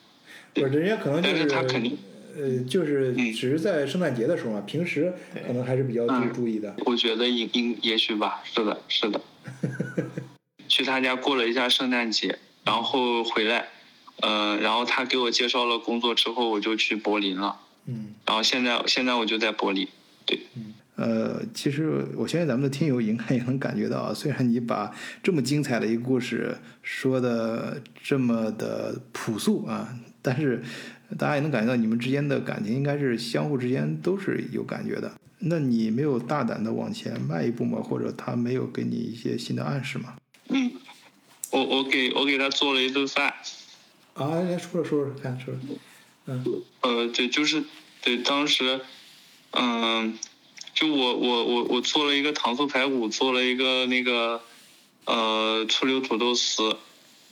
[0.53, 1.97] 不是人家可能就但是他肯定
[2.35, 5.13] 呃，就是嗯只是在圣诞节的时候嘛，平时
[5.45, 6.73] 可能还是比较注意的。
[6.85, 9.21] 我觉得应应也许吧，是的，是的。
[10.69, 13.67] 去他家过了一下圣诞节，然后回来，
[14.21, 17.59] 呃，然后他给我介绍了工作之后，我就去柏林了。
[17.87, 19.85] 嗯然后现在现在我就在柏林，
[20.25, 20.39] 对，
[21.01, 30.61] 呃，其实我相信咱们的听友应该也能感觉到啊，虽然你把这么精彩的一个故事说的这么的朴素啊，但是
[31.17, 35.11] 大家也能感觉到你们之间的感情应该是相互之间都是有感觉的。
[35.39, 37.81] 那你没有大胆的往前迈一步吗？
[37.81, 40.13] 或者他没有给你一些新的暗示吗？
[40.49, 40.71] 嗯，
[41.49, 43.33] 我我给我给他做了一顿饭，
[44.13, 45.75] 啊，来说说说说看，说说。
[46.27, 46.45] 嗯
[46.81, 47.63] 呃，对，就是
[48.03, 48.79] 对，当时，
[49.49, 50.13] 嗯，
[50.81, 54.41] 就我我我我做了一个糖醋排骨，做了一个那个，
[55.05, 56.75] 呃，醋溜土豆丝，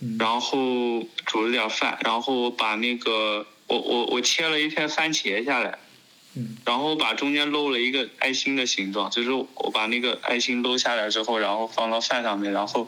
[0.02, 0.18] 嗯。
[0.20, 5.80] 然后煮了点饭，然后我把那个我我我切了一片番茄下来，
[6.36, 6.58] 嗯。
[6.64, 12.88] 然后把中间漏了一个爱心的形状，就是我把那个爱心搂下来之后，然后放到饭上面，然后，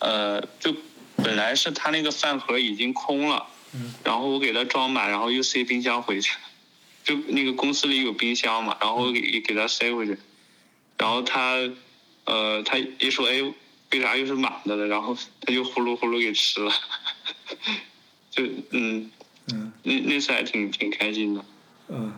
[0.00, 0.74] 呃，就
[1.16, 3.94] 本来是他那个饭盒已经空了，嗯。
[4.04, 6.36] 然后我给它装满，然后又塞冰箱回去，
[7.06, 10.18] 就那个公司里有冰箱嘛，然后给给他塞回去，
[10.98, 11.56] 然后他，
[12.24, 13.40] 呃，他一说，哎，
[13.92, 14.86] 为啥又是满的了？
[14.88, 16.72] 然后他就呼噜呼噜给吃了，
[18.30, 19.08] 就嗯，
[19.52, 19.72] 嗯。
[19.84, 21.44] 那那次还挺挺开心的，
[21.90, 22.12] 嗯，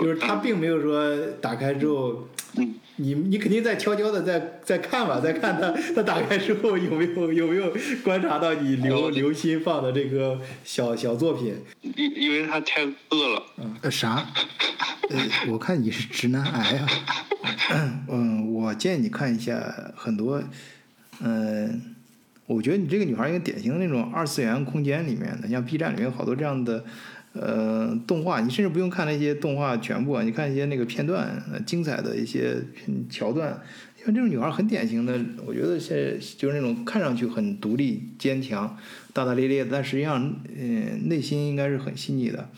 [0.00, 2.74] 就是他并没有说打开之后，嗯。
[2.96, 7.72] 你你肯定在悄悄的在在看吧，在看他他打开之后有没有有没有
[8.04, 11.54] 观察到你留哦留心放的这个小小作品。
[11.80, 13.42] 因因为他太饿了，
[13.80, 14.26] 呃，啥？
[15.08, 16.88] 呃，我看你是直男癌啊。
[18.10, 19.58] 嗯，我建议你看一下
[19.96, 20.42] 很多，
[21.22, 21.80] 嗯，
[22.44, 26.84] 我觉得你这个女孩应该典型的那种二次元空间里面的，像 B 站里面有好多这样的。
[27.32, 32.56] 呃，动画你甚至不用看那些动画全部啊，你看一些那个片段，精彩的一些
[33.08, 33.60] 桥段，
[34.00, 38.76] 因为这种女孩很典型的，我觉得是就是那种看上去很独立、坚强、
[39.12, 42.48] 大大咧咧的，但实际上，嗯、内心应该是很细腻的。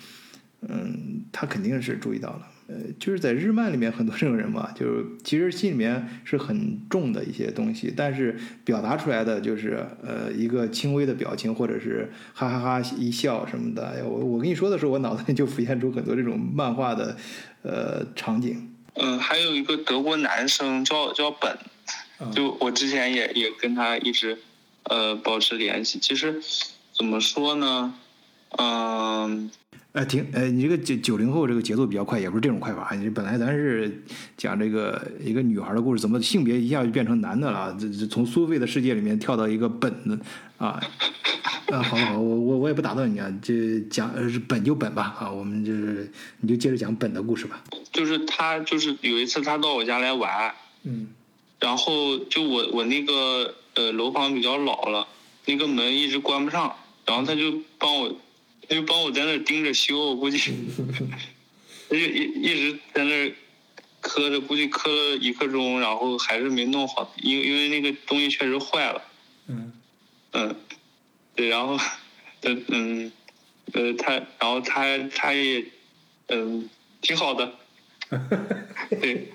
[0.63, 2.47] 嗯，她肯定是注意到了。
[2.73, 13.87] 呃，就是在日漫里面很多这种人嘛，就是其实心里面是很重的一些东西，但是表达出来的就是呃一个轻微的表情，或者是哈哈哈一笑什么的。
[13.87, 17.15] 哎我我跟你说的时候，我脑子里就浮现出很多这种漫画的
[17.63, 18.71] 呃场景。
[18.95, 21.59] 嗯，还有一个德国男生叫叫本，
[22.33, 24.39] 就我之前也也跟他一直
[24.85, 25.99] 呃保持联系。
[25.99, 26.41] 其实
[26.93, 27.95] 怎么说呢，
[28.59, 29.51] 嗯、
[29.93, 32.95] 哎，停，哎，你这个九九零后这个节奏比较快，也不是这种快法。
[32.95, 34.03] 你本来咱是
[34.39, 37.77] 讲这个一个女孩的故事，怎么性别一下就变成男的了？
[37.79, 40.19] 这这从苏菲的世界里面跳到一个本的
[40.57, 40.81] 啊
[41.67, 47.63] 啊，好好，我我我也不打断你啊，这讲呃是本就本吧啊，我们就是你就接着讲本的故事吧。
[47.93, 51.09] 就是他就是有一次他到我家来玩，嗯
[51.61, 55.07] 然后就我我那个呃楼房比较老了，
[55.45, 56.75] 那个门一直关不上，
[57.05, 58.17] 然后他就帮我，
[58.73, 63.35] 他就帮我在那儿盯着修，我估计他就一一直在那儿
[64.01, 69.03] 磕着，估计磕了一刻钟，然后还是没弄好，因为因为那个东西确实坏了，
[69.49, 69.73] 嗯
[70.33, 70.57] 嗯，
[71.37, 71.75] 对，然后
[72.41, 73.13] 呃嗯
[73.75, 75.63] 呃他然后他他也
[76.29, 76.67] 嗯
[77.03, 77.55] 挺好的，
[78.89, 79.29] 对。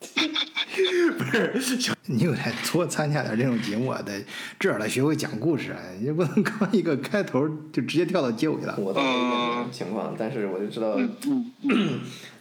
[0.00, 1.24] 不
[1.60, 4.12] 是，你有来多参加点这种节目啊，得
[4.58, 8.76] 至少得学会讲故事啊，你不能刚一个开头就直接跳到结尾了。
[8.78, 10.96] 我倒没有这种情况，但是我就知道，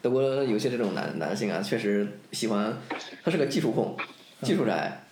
[0.02, 2.78] 德国有些这种男男性啊，确实喜欢，
[3.24, 3.98] 他是个技术控，
[4.44, 5.04] 技术宅，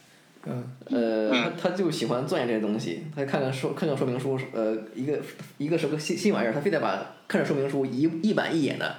[0.45, 0.63] 嗯。
[0.85, 5.19] 呃，他他就喜欢钻研这些东西，他看看说看看说明书，呃，一个
[5.57, 8.97] 一个什么新新玩意儿，他非得把看着说明书一一板一眼的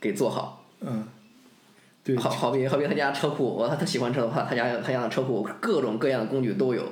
[0.00, 0.66] 给做好。
[0.80, 1.06] 嗯，
[2.14, 6.82] 对，好好比好比他家车库，我他他喜欢车的话，他家他家的车库各种各样的工具都有，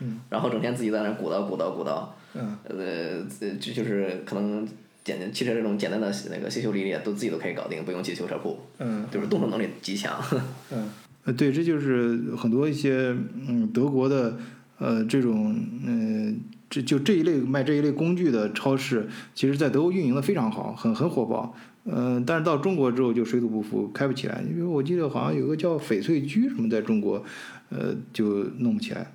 [0.00, 4.66] 嗯，然后整天自己在那鼓捣鼓捣鼓捣，嗯呃，这就就是可能
[5.02, 10.22] 简单汽车这种简单的那个修修理理都自己都可以搞定，不用去修车库，嗯就是动手能力极强。
[10.70, 10.90] 嗯，
[11.24, 13.16] 呃，对，这就是很多一些
[13.48, 14.36] 嗯德国的
[14.78, 21.54] 呃这种嗯、这就这一类卖这一类工具的超市，其实在德国运营的非常好，很很火爆。
[21.90, 24.42] 嗯、但是到中国之后就水土不服，开不起来。
[24.48, 27.24] 因为我记得好像有个叫翡翠居什么，在中国，
[27.70, 29.10] 呃，就弄不起来。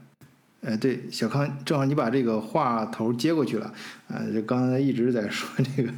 [0.61, 3.71] 哎，对，小康，正好你把这个话头接过去了。
[4.07, 5.89] 啊、就刚才一直在说这个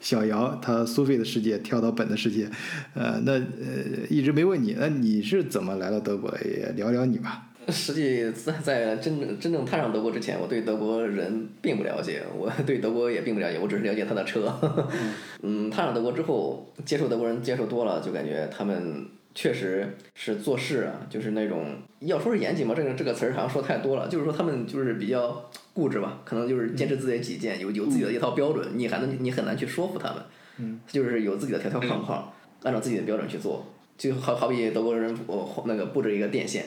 [0.00, 2.50] 小姚他苏菲的世界跳到本的世界，
[2.92, 6.44] 呃，那呃一直没问你，那你是怎么来到德国的？
[6.44, 7.50] 也聊聊你吧。
[7.68, 14.52] 实际在在真正真正踏上德国之前，我对德国人并不了解，我对德国也并不了解，我只是了解他的车。
[15.42, 30.22] 嗯，踏上德国之后，接触德国人接触多了，就感觉他们确实是做事啊，就是那种要说是严谨嘛，这个这个词儿好像说太多了，就是说他们就是比较固执吧，可能就是坚持自己的己见，有有自己的一套标准，你还能你很难去说服他们。
[30.58, 33.66] 嗯，就是有自己的条条框框，按照自己的标准去做，
[33.98, 36.64] 就好好比德国人我那个布置一个电线。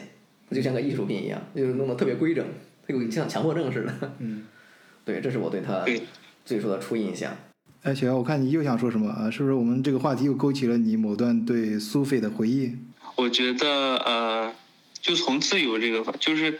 [0.52, 2.46] 就像个艺术品一样，就是弄得特别规整，
[2.88, 4.14] 它有像强迫症似的。
[4.20, 4.46] 嗯，
[5.04, 6.02] 对，这是我对他对
[6.46, 7.36] 最初的初印象。
[7.84, 9.30] 哎，小姚，我看你又想说什么啊？
[9.30, 12.76] 是不是我们这个话题又勾起了你某段对苏菲的回忆？
[13.16, 14.54] 我觉得呃，
[15.02, 16.60] 就从自由这个方，就是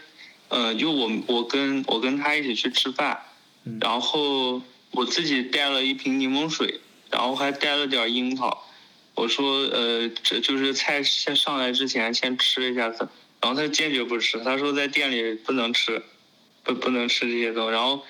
[0.50, 3.18] 呃，就我我跟我跟他一起去吃饭，
[3.66, 4.62] 嗯然后
[4.92, 6.80] 我自己带了一瓶柠檬水，
[7.10, 8.66] 然后还带了点樱桃。
[9.16, 13.08] 我说呃，这就是菜先上来之前先吃一下子，
[13.42, 16.02] 然后他坚决不吃，他说在店里不能吃，
[16.64, 18.04] 不不能吃这些东西，然后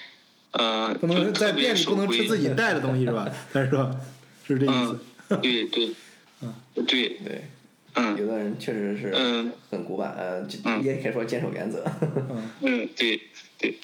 [0.52, 3.28] 呃，不能在店里不能吃自己 带的东西是吧？
[3.54, 3.96] 他说
[4.48, 5.00] 是这意思
[5.30, 5.40] 嗯。
[5.42, 5.92] 对对，
[6.74, 7.44] 对，对，
[7.96, 10.16] 嗯有的人确实是嗯很古板，
[10.64, 11.84] 嗯也可以说坚守原则。
[12.62, 13.22] 嗯对
[13.58, 13.78] 对。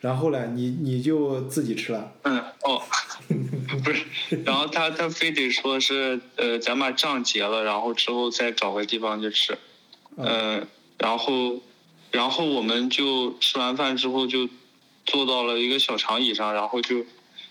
[0.00, 2.12] 然后呢，你你就自己吃了。
[2.22, 2.82] 嗯哦，
[3.84, 4.04] 不是，
[4.44, 9.56] 然后他他非得说是呃，咱把账结了，然后之后再找个地方去吃，
[10.16, 10.66] 嗯、
[10.98, 11.60] 然后
[12.10, 14.48] 然后我们就吃完饭之后就
[15.06, 17.04] 坐到了一个小长椅上，然后就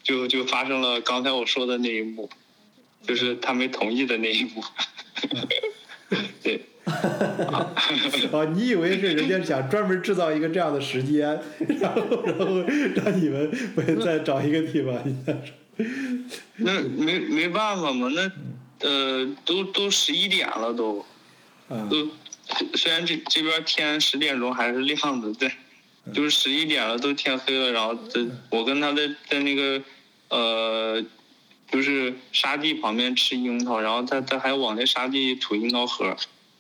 [0.04, 2.30] 就就发生了刚才我说的那一幕，
[3.06, 4.64] 就是他没同意的那一幕，
[6.44, 6.62] 对，
[8.32, 11.42] 哦，你以为是人家想专门制造一个这样的时间，
[11.80, 12.62] 然后然后
[12.96, 13.52] 让你们
[14.00, 15.04] 再找一个地方？
[16.58, 18.32] 那没没办法嘛，那
[18.88, 21.04] 呃都都十一点了都。
[21.68, 22.08] 啊都
[22.76, 25.52] 虽然这这边天十点钟还是亮的，对，
[26.14, 27.72] 就是十一点了，都天黑了。
[27.72, 29.82] 然后这我跟他在在那个
[30.30, 31.04] 呃，
[31.72, 36.16] 就是沙地旁边吃樱桃，然后他他还往那沙地吐樱桃核，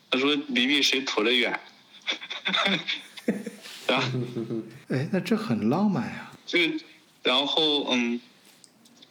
[0.10, 1.60] 他说比比谁吐的远。
[3.88, 4.08] 然后
[4.90, 6.32] 哎，那这很浪漫呀。
[6.46, 6.60] 就
[7.24, 8.20] 然后嗯，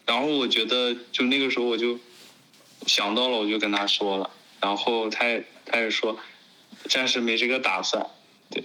[0.04, 1.98] 然后我觉得就那个时候我就
[2.86, 6.18] 想到了，我就跟他说了，然后他也他也说
[6.88, 8.04] 暂时没这个打算，
[8.50, 8.64] 对，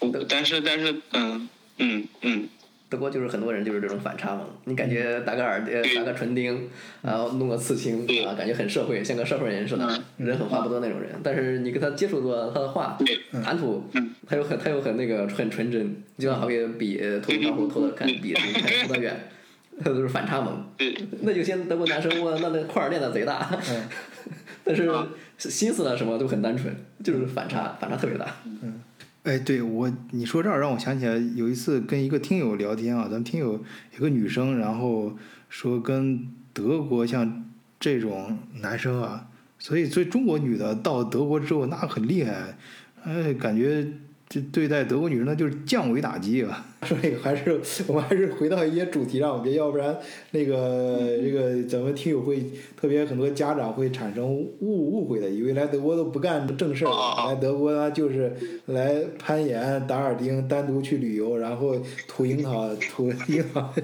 [0.00, 1.48] 我但是但是嗯
[1.78, 2.48] 嗯嗯。
[2.88, 6.68] 德国就是很多人就是这种反差萌，你感觉打个耳呃打个唇钉，
[7.02, 11.12] 然后弄个刺青啊，感觉很社会，像个社会人似的，人狠话不多那种人。
[11.22, 12.98] 但是你跟他接触过，他的话
[13.44, 19.30] 谈吐嗯，他又很他又很那个很纯真，就像好比比呃投影窗户投的看比你看投得远，
[19.78, 20.66] 他都是反差萌。
[20.76, 20.92] 对，
[21.22, 23.88] 那有些德国男生哇，那那块儿练的贼大，嗯。
[24.64, 25.06] 但是啊
[25.48, 28.26] 心思呢什么都很单纯，就是反差反差特别大。
[28.44, 28.80] 嗯
[29.22, 33.62] 哎，对我你说这儿让我想起来，有一次跟一个听友聊天啊，咱们听友
[33.94, 35.14] 有个女生，然后
[35.50, 37.44] 说跟德国像
[37.78, 39.28] 这种男生啊，
[39.58, 42.56] 所以所以中国女的到德国之后那很厉害，
[43.04, 43.86] 哎，感觉
[44.32, 46.64] 这对待德国女人那就是降维打击啊。
[46.84, 49.98] 说这个还是我们还是回到一些主题上，别要不然
[50.30, 52.40] 那个这个咱们听友会
[52.80, 58.32] 特别很多家长会产生误误会的，以为来德国都不干正事儿，来德国呢就是
[58.66, 61.76] 来攀岩、打耳钉、单独去旅游，然后
[62.06, 63.74] 吐樱桃、吐樱桃，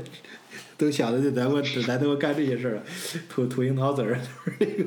[0.79, 2.83] 都想着就咱们来德国干这些事儿，
[3.29, 4.17] 吐吐樱桃籽儿，
[4.61, 4.85] 那个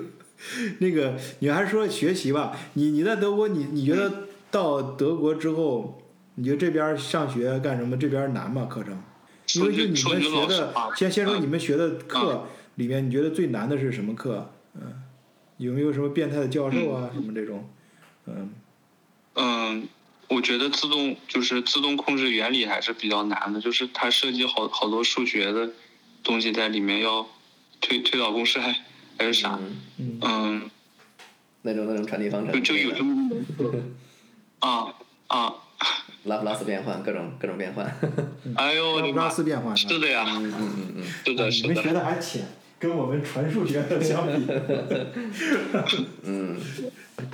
[0.80, 6.02] 那个你还是说学习吧，你你在德国你你觉得到德国之后？
[6.36, 7.98] 你觉得这边上学干什么？
[7.98, 8.66] 这边难吗？
[8.66, 9.04] 课程？
[9.56, 14.50] 因为就你们学的，先先说你们学的课里面，你觉得最难的是什么课？
[14.76, 15.04] 嗯，
[15.58, 17.10] 有没有什么变态的教授啊？
[17.14, 17.68] 什么这种？
[18.26, 18.54] 嗯
[19.36, 19.88] 嗯，
[20.30, 25.70] 我觉得自动就是自动控制原理还是比较难的，就是它涉及好好多数学的
[26.24, 27.28] 东西在里面，要
[27.82, 28.74] 推推导公式还
[29.18, 29.60] 还是啥？
[29.98, 30.70] 嗯嗯，
[31.64, 33.30] 那种那种传递方程就就有这么
[34.60, 34.94] 啊
[35.28, 35.54] 啊。
[36.26, 37.86] 拉普拉斯变换，各种各种变换。
[38.56, 42.46] 哎呦，拉普拉斯变换是的呀，嗯嗯嗯嗯，是的，是你们学的还浅，
[42.78, 44.46] 跟我们纯数学的相比。
[46.24, 46.58] 嗯，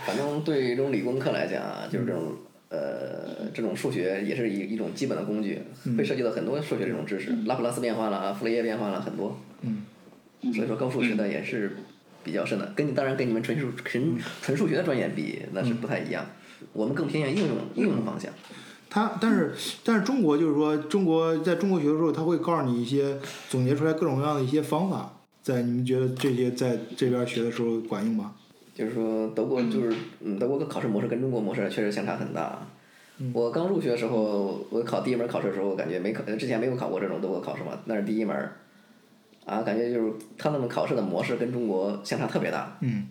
[0.05, 2.35] 反正对于这种理工科来讲啊，就是这种
[2.69, 5.63] 呃这种数学也是一一种基本的工具，
[5.97, 9.41] 会涉及到很多数学这种知识，拉普拉斯变换了，傅雷叶变换了很多。
[9.61, 9.83] 嗯。
[10.53, 11.75] 所以说高数学的也是
[12.23, 16.23] 比较深的，跟你当然跟你们纯数纯纯数学的专业比那是不太一样，
[16.73, 18.31] 我们更偏向应用应用方向。
[18.89, 19.53] 他但是
[19.83, 23.17] 但是中国就是说，中国在中国学的时候，他会告诉你一些
[23.49, 28.33] 总结出来各种各样的一些方法，在你们觉得这些在这边学的时候管用吗？
[28.73, 32.59] 就是说德国就是嗯德国的考试模式跟中国模式确实相差很大。
[33.33, 38.35] 我刚入学的时候，我考第一门考试的时候，我感觉没考之前没有考过这种德国考试嘛，那是第一门，
[39.45, 42.77] 啊，感觉就是他们考试的模式跟中国相差特别大。
[42.81, 43.07] 嗯。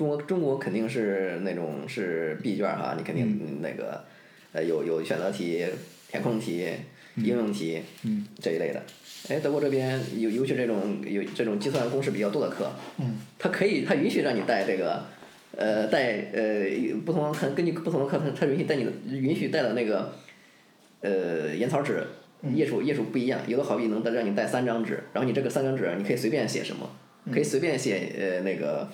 [0.00, 4.02] 中国中国肯定是那种是闭卷儿哈，你肯定那个。
[4.52, 5.64] 呃，有有选择题、
[6.08, 6.66] 填空题、
[7.14, 8.82] 应用题嗯这一类的。
[9.28, 15.04] 哎，德国这边尤尤其这种有这种计算公式比较多的课，嗯，它可以，它允许让你带这个，
[15.56, 16.64] 呃，带呃
[17.06, 20.14] 不同的根据不同的课，它它允许带你的允许带的那个，
[21.02, 22.02] 呃，烟草纸
[22.52, 26.90] 页数页数不一样，有的好比能让你带三张纸，然后你这个三张纸你可以随便写什么，
[27.32, 28.90] 可以随便写呃那个。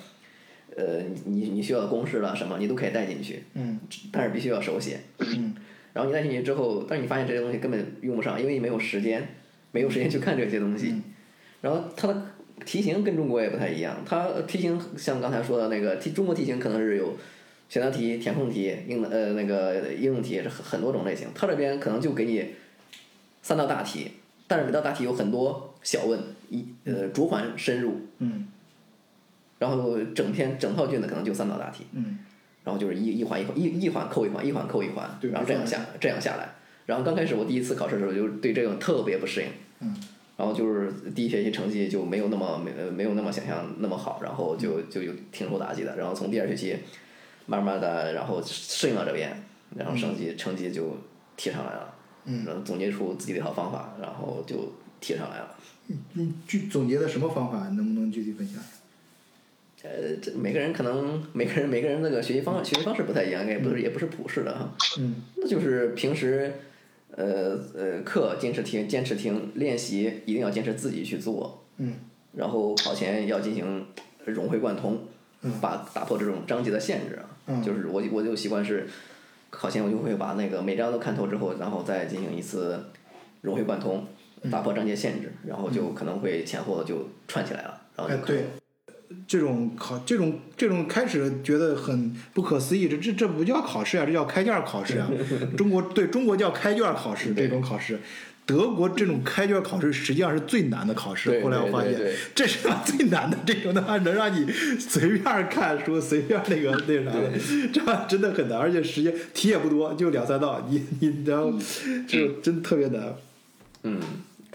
[0.75, 3.79] 呃，你你需要的公式了什么，你都可以带进去，嗯，
[4.11, 5.55] 但是必须要手写，嗯，
[5.93, 9.27] 然后你带进去之后，但是你发现这些东西根本用不上，因为你没有时间，
[9.71, 10.93] 没有时间去看这些东西，
[11.61, 12.25] 然后它的
[12.65, 17.15] 题型跟中国也不太一样，它题型像刚才说的那个题，中国题型可能是有
[17.69, 22.45] 选择题、填空题、应呃那个应用题是很很多种类型，它这边可能就给你
[23.41, 24.11] 三道大题，
[24.45, 28.47] 但是每道大题有很多小问，一呃逐环深入，嗯。
[29.59, 32.19] 然后整篇整套卷子可能就三道大题，嗯，
[32.63, 36.49] 然后就是一一环一环一一环扣一环，一环扣一环，然后这样下这样下来。
[36.85, 39.47] 然后刚开始我第一次考试的时候，就对这个特别不适应，
[39.81, 39.95] 嗯，
[40.37, 45.97] 然后就是第一学期成绩就没有那么没没有那么想象那么好，然后就就有挺受打击的。
[45.97, 46.77] 然后从第二学期
[47.45, 49.43] 慢慢的，然后适应了这边，
[49.75, 50.97] 然后成绩成绩就
[51.35, 51.93] 提上来了，
[52.25, 55.55] 嗯，然后总结出自己的一套方法，然后就提上来了。
[56.13, 57.69] 你具总结的什么方法？
[57.69, 58.61] 能不能具体分享？
[59.83, 64.73] 呃，这每个人可能每个人每个人那个学习方学习方式不太一样，也不是也不是普世的哈。
[64.97, 65.15] 嗯。
[65.35, 66.51] 那就是平时，
[67.11, 71.63] 呃呃，课坚持听，坚持听，练习一定要坚持自己去做。
[71.77, 71.93] 嗯。
[72.33, 73.85] 然后考前要进行
[74.25, 74.99] 融会贯通，
[75.61, 77.19] 把打破这种章节的限制。
[77.45, 77.61] 嗯。
[77.61, 78.87] 就是我我就习惯是，
[79.51, 82.83] 考前我就会把那个每章都看透之后，然后再进行一次
[83.41, 84.05] 融会贯通，
[84.51, 88.37] 打破章节限制，然后就可能会前后就串起来了，然后就可以。
[88.37, 88.45] 对。
[89.27, 95.09] 这种考这种这种开始觉得很不可思议，这这这不叫考试啊，这叫开卷考试啊！
[95.57, 97.99] 中国对中国叫开卷考试这种考试，
[98.45, 101.41] 德国这种开卷考试实际上是最难的考试。
[101.41, 101.99] 后来我发现
[102.33, 104.49] 这是最难的，这种的话能让你
[104.79, 107.31] 随便看书，随便那个那啥的，
[107.73, 111.53] 这样真的很难，而且时间题也不多，就两三道，你你然后
[112.07, 113.15] 就真特别难。
[113.83, 113.99] 嗯，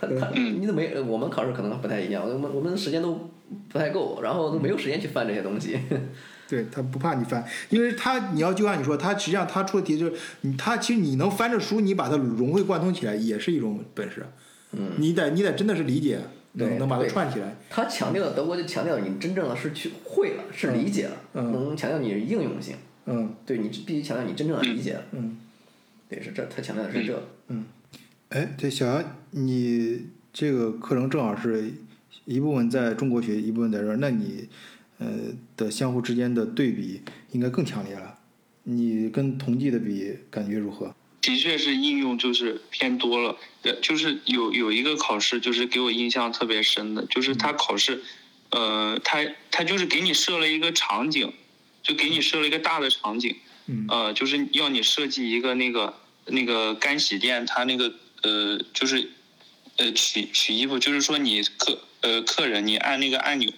[0.02, 1.00] 他他你怎么没？
[1.00, 3.30] 我们考试可能不太一样，我们我们时间都。
[3.68, 5.78] 不太够，然后都没有时间去翻这些东西。
[6.48, 14.24] 对他不怕你翻，因为他你要就像你说，他实际上他出的题就是你他其实你能翻着书，你把它融会贯通起来也是一种本事。
[14.70, 14.92] 嗯。
[14.96, 16.20] 你得你得真的是理解，
[16.56, 17.54] 对能能把它串起来。
[17.68, 22.76] 他强调德国就强调你真正的是去会了，是理解了，嗯能强调你应用性。
[23.04, 25.02] 嗯对你必须强调你真正的理解了。
[25.10, 25.36] 嗯。
[26.08, 27.22] 对，是这，他强调的是这。
[28.32, 31.70] 哎，对小杨，你这个课程正好是
[32.24, 34.48] 一部分在中国学，一部分在这儿，那你
[34.98, 35.06] 呃
[35.54, 37.02] 的相互之间的对比
[37.32, 38.18] 应该更强烈了。
[38.62, 40.94] 你跟同济的比，感觉如何？
[41.20, 48.00] 的确是应用就是偏多了，呃，就是有有一个考试就是给我印象特别深的，就是他考试，
[48.48, 49.18] 呃，他
[49.50, 51.30] 他就是给你设了一个场景，
[51.82, 55.94] 就给你设了一个大的场景，嗯呃，就是要你设计一个那个
[56.28, 57.92] 那个干洗店，它那个
[58.22, 59.10] 呃就是
[59.76, 63.52] 呃取取衣服，就是说你客呃客人你按那个按钮，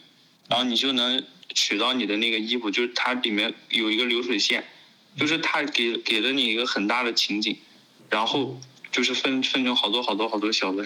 [0.49, 4.65] 然后你就能取到你的那个衣服，就是它里面有一个流水线，
[5.17, 7.57] 就是它给给了你一个很大的情景，
[8.11, 8.61] 然后
[8.91, 10.85] 就是分分成好多好多好多小的，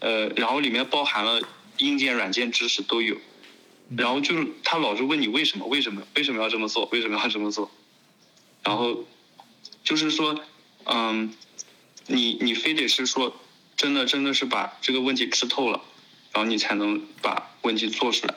[0.00, 1.40] 呃，然后里面包含了
[1.78, 3.16] 硬件软件知识都有，
[3.96, 7.70] 然后就是他老是问你为什么为什么为什么要这么做为什么要这么做，
[8.62, 9.04] 然后
[9.82, 10.40] 就是说，
[10.84, 11.34] 嗯，
[12.06, 13.34] 你你非得是说
[13.76, 15.80] 真的真的是把这个问题吃透了，
[16.32, 18.34] 然后你才能把问题做出来，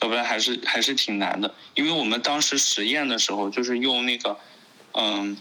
[0.00, 1.54] 要不然还是还是挺难的。
[1.74, 4.38] 因为我们当时实验的时候，就是用那个，
[4.92, 5.36] 嗯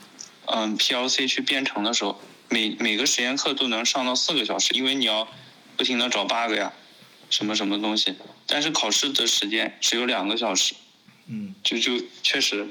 [0.45, 5.27] 嗯 PLC 去编程的时候，每每个实验课都能上到四个小时，因为你要
[5.77, 6.71] 不停的找 bug 呀，
[7.29, 8.15] 什么什么东西。
[8.47, 10.73] 但是考试的时间只有两个小时，
[11.27, 11.93] 嗯就就
[12.23, 12.67] 确实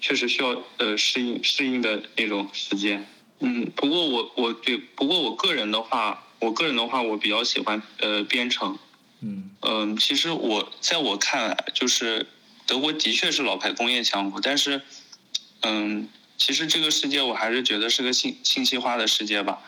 [0.00, 3.06] 确实需要呃适应适应的那种时间。
[3.40, 8.78] 嗯，不过我我对不过我个人的话，我个人的话，我比较喜欢呃编程。
[9.20, 12.26] 嗯嗯，其实我在我看来，就是
[12.66, 14.80] 德国的确是老牌工业强国，但是，
[15.62, 19.58] 嗯，其实这个世界我还是觉得是个信信息化的世界吧。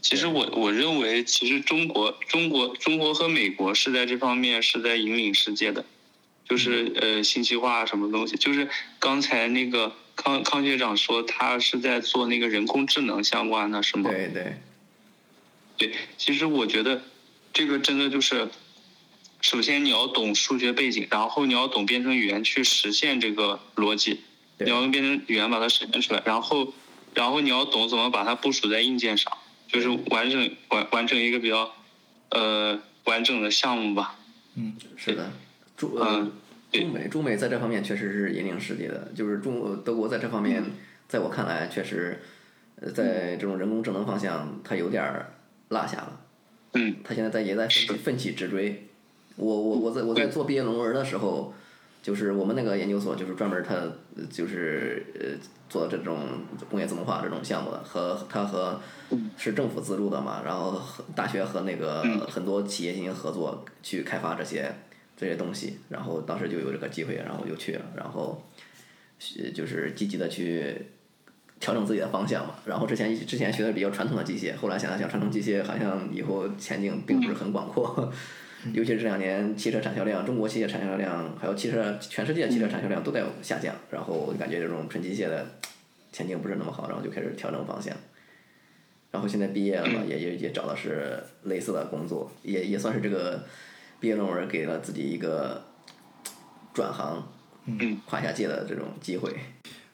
[0.00, 5.84] 其实我我认为，其实中国中国中国和美国是在这方面是在引领世界的，
[6.48, 8.68] 就是呃信息化什么东西，就是
[8.98, 14.10] 刚才那个康康学长说他是在做那个人工智能相关的，是吗？
[14.10, 14.56] 对对，
[15.76, 17.02] 对，其实我觉得
[17.52, 18.48] 这个真的就是，
[19.40, 24.20] 首先你要懂数学背景，然后你要懂编程语言去实现这个逻辑，
[24.58, 26.72] 你要用编程语言把它实现出来，然后，
[27.14, 29.36] 然后你要懂怎么把它部署在硬件上，
[29.68, 31.74] 就是完整完完成一个比较，
[32.30, 34.16] 呃完整的项目吧。
[34.56, 35.32] 嗯是的。
[35.76, 36.43] 中呃嗯，对
[36.80, 40.62] 中美中美在这方面确实是引领世界的，就是中德国在这方面，
[41.08, 42.18] 在我看来确实，
[42.80, 45.34] 呃，在这种人工智能方向，它有点儿
[45.68, 46.20] 落下了。
[46.74, 48.88] 嗯他现在在也在奋起奋起直追。
[49.36, 51.54] 我我我在我在做毕业论文的时候，
[52.02, 55.26] 就是我们那个研究所就是专门他呃就是呃
[55.68, 56.18] 做这种
[56.68, 58.80] 工业自动化这种项目的，和他和
[59.36, 64.72] 是政府资助的嘛，然后和大学和那个很多企业进行合作去开发这些
[65.16, 68.42] 这些东西，然后当时就有这个机会，然后我就去了，然后
[69.38, 70.74] 呃就是积极的去
[71.60, 72.54] 调整自己的方向嘛。
[72.66, 78.12] 然后之前之前学的比较传统的机械，后来想了想，传统机械好像以后前景并不是很广阔，
[78.74, 85.46] 尤其是这两年汽车产销量，中国汽车产销量还有汽车全世界汽车产销量都在下降，然后我就感觉这种纯机械的
[86.12, 87.96] 前景不是那么好，然后就开始调整方向。
[89.10, 93.44] 然后现在毕业了嘛， 也也也找的是类似的工作，也也算是这个
[94.04, 95.64] 毕业论文给了自己一个
[96.74, 97.26] 转行、
[97.64, 99.34] 嗯跨下界的这种机会。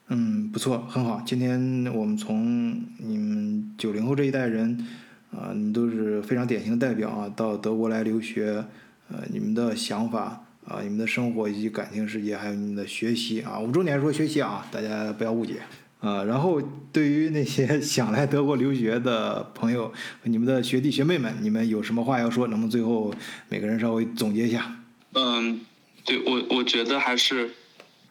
[0.09, 1.23] 嗯，不错，很好。
[1.25, 4.85] 今天我们从你们九零后这一代人，
[5.31, 8.65] 啊、你们都是非常典型的代表啊，到德国来留学，
[9.07, 15.61] 呃，你们的想法啊、你们的生活以及感情世界，还有你们的学习啊，我们重点说学习啊，大家不要误解。
[16.01, 19.93] 啊，然后对于那些 想来德国留学的朋友，
[20.23, 22.47] 你们的学弟学妹们，你们有什么话要说？
[22.47, 23.13] 能不能最后
[23.49, 24.75] 每个人稍微总结一下？
[25.13, 25.61] 嗯，
[26.03, 27.51] 对我我觉得还是，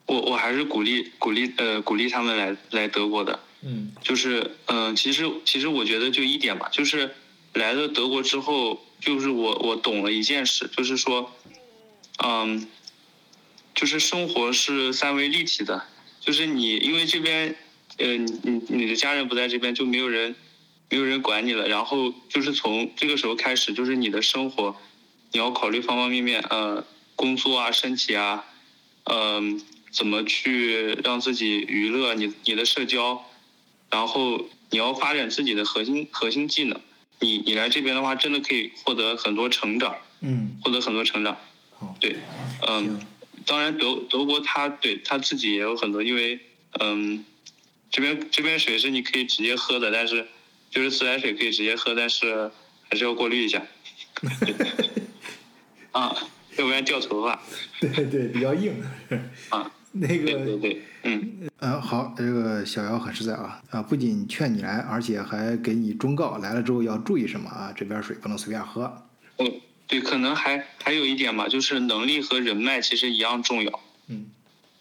[0.07, 3.41] 我我还是鼓励鼓励呃鼓励他们来来德国的。
[3.63, 7.11] 嗯就是嗯、呃其实其实我觉得就一点吧，就是
[7.55, 11.31] 来了德国之后，就是我我懂了一件事，就是说，
[12.25, 12.67] 嗯，
[13.75, 15.83] 就是生活是三维立体的，
[16.21, 17.55] 就是你因为这边，
[18.01, 20.35] 呃，你你你的家人不在这边，就没有人
[20.89, 24.75] 没有人管你了，然后就是从这个时候开始，就是你的生活，
[25.33, 26.85] 你要考虑方方面面，呃，
[27.15, 28.45] 工作啊，身体啊，
[29.05, 29.61] 嗯、
[29.93, 33.25] 怎么去让自己娱乐，你你的社交。
[33.91, 36.81] 然后你要发展自己的核心核心技能。
[37.19, 41.37] 你你来这边的话，真的可以获得很多成长，嗯，获得很多成长
[41.77, 41.97] 好。
[41.99, 42.15] 对，
[42.69, 43.01] 嗯，
[43.45, 46.39] 当然德德国他对他自己也有很多，因为
[46.79, 47.25] 嗯，
[47.91, 50.27] 这边这边水是你可以直接喝的，但是
[50.71, 52.51] 就是自来水可以直接喝，但是
[52.89, 53.63] 还是要过滤一下。
[55.93, 56.17] 啊，
[56.57, 57.41] 要不然掉头发。
[57.81, 58.81] 对对，比较硬。
[59.49, 67.73] 啊，那对对个，对，嗯，嗯，好，这个小姚很实在啊啊，不仅劝你来，而且还给你忠告，来了之后要注意什么啊？
[67.77, 68.83] 这边水不能随便喝。
[69.39, 69.53] 哦，
[69.89, 73.81] 对，可能还还有一点吧，就是能力和人脉其实一样重要。
[74.07, 74.31] 嗯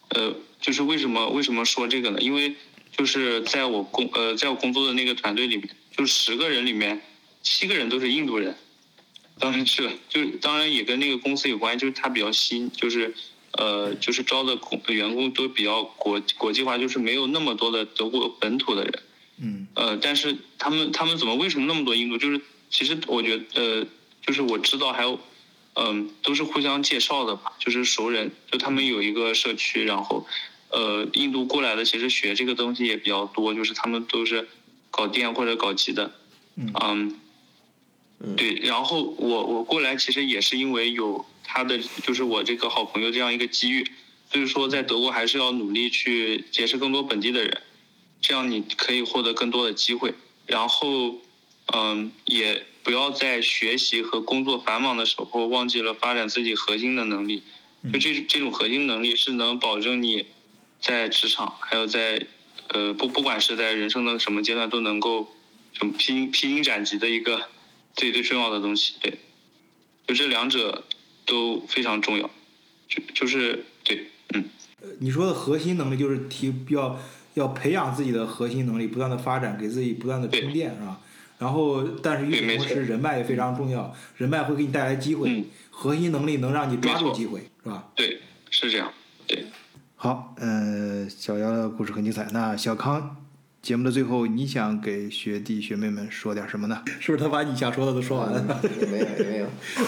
[0.09, 2.19] 呃，就是为什么为什么说这个呢？
[2.19, 2.55] 因为
[2.91, 7.01] 就是在我工呃在我工作的那个团队里面，就十个人里面
[7.41, 8.55] 七个人都是印度人。
[9.39, 13.13] 当然是，就是当然也跟那个公司有关系，就是它比较新，就是
[13.53, 19.03] 呃就是招的工员工都比较国国际化，就是没有那么多的德国本土的人。
[19.41, 22.17] 嗯呃，但是他们他们怎么为什么那么多印度？
[22.17, 23.87] 就是其实我觉得呃，
[24.21, 25.17] 就是我知道还有，
[25.75, 30.27] 嗯、都是互相介绍的吧，就是熟人，就他们有一个社区，然后
[30.69, 34.47] 呃，印度过来的其实学这个东西也比较多，就是他们都是
[34.91, 36.11] 搞电或者搞机的，
[36.55, 37.15] 嗯
[38.35, 43.89] 对，然后我我过来其实也是因为有他的，就是我这个好朋友这样一个机遇，
[44.31, 47.61] 所以说在德国还是要努力去结识更多本地的人，
[48.19, 50.13] 这样你可以获得更多的机会。
[50.45, 51.15] 然后，
[51.73, 57.41] 嗯，也不要在学习和工作繁忙的时候忘记了发展自己核心的能力。
[57.93, 60.25] 就这这种核心能力是能保证你
[60.81, 62.25] 在职场，还有在
[62.69, 65.29] 呃不不管是在人生的什么阶段都能够
[65.73, 67.47] 什么披荆披荆斩棘的一个
[67.95, 68.93] 最最重要的东西。
[69.01, 69.19] 对，
[70.07, 70.83] 就这两者
[71.25, 72.29] 都非常重要。
[72.87, 74.45] 就就是对，嗯。
[74.99, 76.99] 你说的核心能力就是提要
[77.33, 80.99] 要培养自己的核心能力，不断的发展，给自己不断的充电，是吧？
[81.37, 87.87] 然后，但是与此同时，人脉也非常重要，人脉会给你带来机会，嗯核心能力能让你抓住机会，是吧？
[87.95, 88.19] 对，
[88.49, 88.91] 是这样。
[89.25, 89.45] 对，
[90.01, 92.25] 好，嗯、小姚的故事很精彩。
[92.31, 93.17] 那小康，
[93.61, 96.81] 节目的最后，你想给学弟学妹们说点什么呢？
[97.01, 98.61] 是不是他把你想说的都说完了？
[98.79, 99.47] 也没有也没有，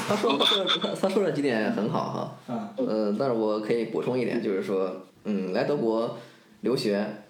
[0.10, 6.20] 他说他说他他说的几点很好哈，啊，呃，但是我可以补充一点，就是说，嗯，来德国
[6.60, 7.24] 留学，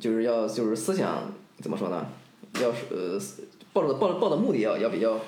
[0.00, 2.04] 就是要就是思想怎么说呢？
[2.60, 3.16] 要是呃，
[3.72, 5.20] 抱着抱着抱的目的要要比较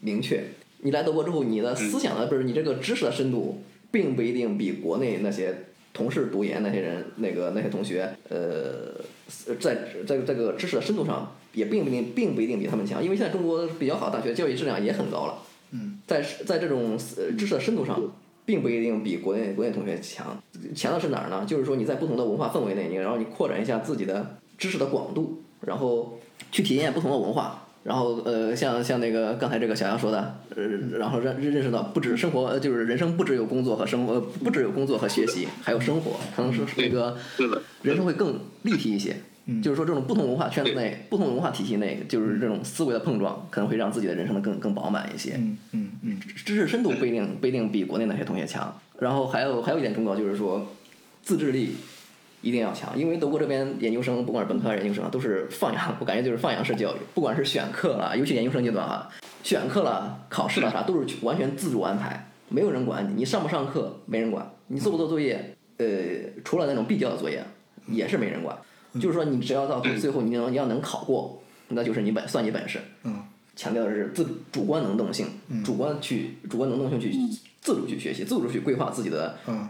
[0.00, 0.44] 明确。
[0.82, 8.94] 你来德国之后，你的思想的不是你这个知识的深度，并不一定比国内那些同事读研那些人那个那些同学，呃，
[9.58, 9.76] 在
[10.06, 15.38] 在这个知识的深度上，也并不一定并不一定比他们强，因为现在中国比较好的大学教育质量也很高了。
[15.72, 18.00] 嗯，在在这种呃知识的深度上，
[18.44, 20.40] 并不一定比国内国内同学强。
[20.74, 21.44] 强的是哪儿呢？
[21.46, 26.18] 就是说你在不同的文化氛围内，你然后你扩展一下自己的知识的广度，然后
[26.52, 27.59] 去体验不同的文化。
[27.82, 30.62] 然后呃，像像那个刚才这个小杨说的，呃，
[30.98, 37.16] 然后认认识到不止生活，呃就是人生不只有工作和生活，呃不只有工作和学习，还有生活，可能是那个，
[37.82, 39.16] 人生会更立体一些。
[39.60, 45.32] 就是说，这种不同文化圈子内、不同文化体系内，就是这种思维的碰撞，可能会让自己的人生的更更饱满一些。
[45.34, 48.78] 嗯嗯嗯知识深度不一定不一定比国内那些同学强。
[49.00, 50.70] 然后还有还有一点忠告就是说，
[51.24, 51.74] 自制力
[52.42, 59.08] 一定要强，因为德国这边研究生，不管是本科还是研究生啊，都是放养，我感觉就是放养式教育，不管是选课了，尤其研究生阶段啊，
[59.42, 65.86] 选课了、考试了啥，都是完全自主安排，没有人管你，你上不上课没人管，你做不做作业，呃，
[66.44, 67.44] 除了那种必交的作业，
[67.88, 68.56] 也是没人管。
[69.00, 72.80] 就是说，你只要到最后你能你要能考过，那就是你本算你本事。
[73.04, 73.22] 嗯
[73.56, 75.26] 强调的是自主观能动性，
[75.62, 77.12] 主观去主观能动性去
[77.60, 79.68] 自主去学习，自主去规划自己的嗯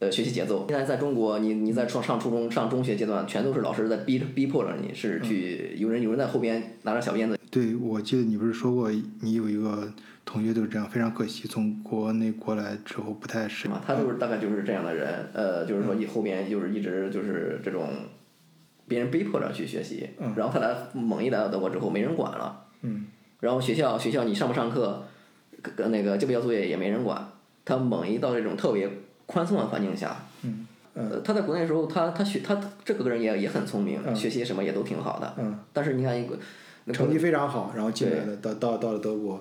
[0.00, 0.66] 呃学习节奏。
[0.68, 7.38] 现在在中国，你你在上上初中、上中学阶段，全都是老师在逼逼迫着你，是去有人有人在后边拿着小鞭子。
[7.50, 8.90] 对，我记得你不是说过，
[9.20, 9.92] 你有一个
[10.24, 13.74] 同学就是这样，非常可惜，从国内过来之后不太适应。
[13.86, 17.88] 他就是大概就是这样的人，呃，就是说以后边就是一直就是这种
[18.86, 23.06] 别人逼迫着去学习，然后他来猛一来到德国之后没人管了，嗯
[23.40, 25.02] 然后学校学校你上不上课，
[25.60, 27.32] 跟跟那个交不交作业也没人管，
[27.64, 28.88] 他猛一到这种特别
[29.30, 34.14] 宽松的环境下，嗯呃，他在国内的时候，他他学他这个人也也很聪明，嗯。
[34.14, 36.36] 学习什么也都挺好的，嗯，但是你看一个
[36.92, 39.34] 成绩非常好，然后进来的到到到了德国，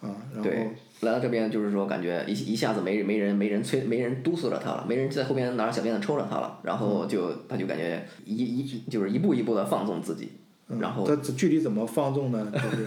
[0.00, 0.70] 啊，然后对，
[1.00, 10.32] 来到这边就是说，感觉一一下子没没人没人催没人督促着他了，没人在后边拿着小鞭子抽着他了，然后就他就感觉一一就是一步一步的放纵自己，
[10.68, 12.50] 嗯然后他具体怎么放纵呢？
[12.54, 12.86] 就是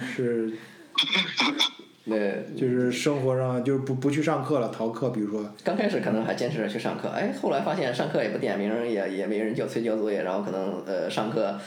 [0.50, 0.52] 是
[2.04, 2.16] 那
[2.56, 11.58] 就是生活上就是不不去上课了，逃课，比如说，刚开始可能还坚持着去上课，哎，后来发现上课也不点名，也也没人叫催交作业，然后可能呃上课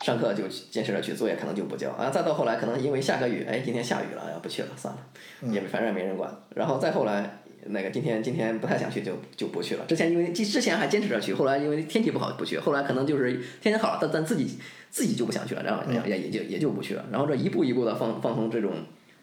[0.00, 7.38] 上课就坚持着去，作业可能就不交啊，再到后来可能因为下个雨，哎，今天下雨了，要不去了，算了，也反正也没人管，然后再后来。
[7.64, 9.84] 那个今天今天不太想去就就不去了。
[9.86, 14.58] 之前因为之之前还坚持着去，后来因为天气不好不去，后来可能就是天气好了，但但自己
[14.90, 17.04] 自己就不想去了，然后也也也就也就不去了。
[17.12, 18.72] 然后这一步一步的放放松这种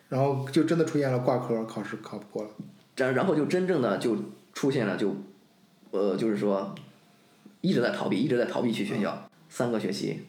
[0.10, 2.50] 然后就真的出现了挂科，考试考不过了。
[2.98, 4.18] 然然后就真正的就
[4.54, 5.16] 出现了就，
[5.92, 6.76] 呃，就是说
[7.62, 10.20] 一直在逃避，一直在逃避去学校，三个学期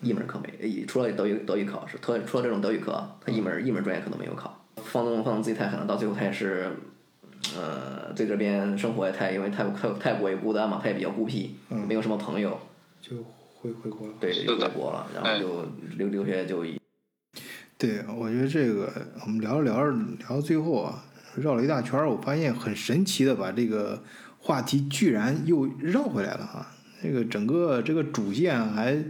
[0.00, 6.70] 一门课没，一除了德语德语考试，特除了这种德语课，他一门一门专业课都没有考，放纵放纵自己太狠了，到最后他也是，
[7.56, 12.58] 呃，在这边生活也太因为太太太过于孤单嘛，他也比较孤僻，没有什么朋友，
[13.00, 13.16] 就
[13.60, 14.14] 回回国了。
[14.18, 15.64] 对，就回国了，然后就
[15.96, 16.64] 留留学就
[17.78, 18.92] 对，我觉得这个
[19.24, 21.04] 我们聊着聊着聊到最后啊，
[21.36, 24.02] 绕了一大圈儿，我发现很神奇的把这个
[24.40, 26.66] 话题居然又绕回来了哈，
[27.00, 29.00] 这个整个这个主线还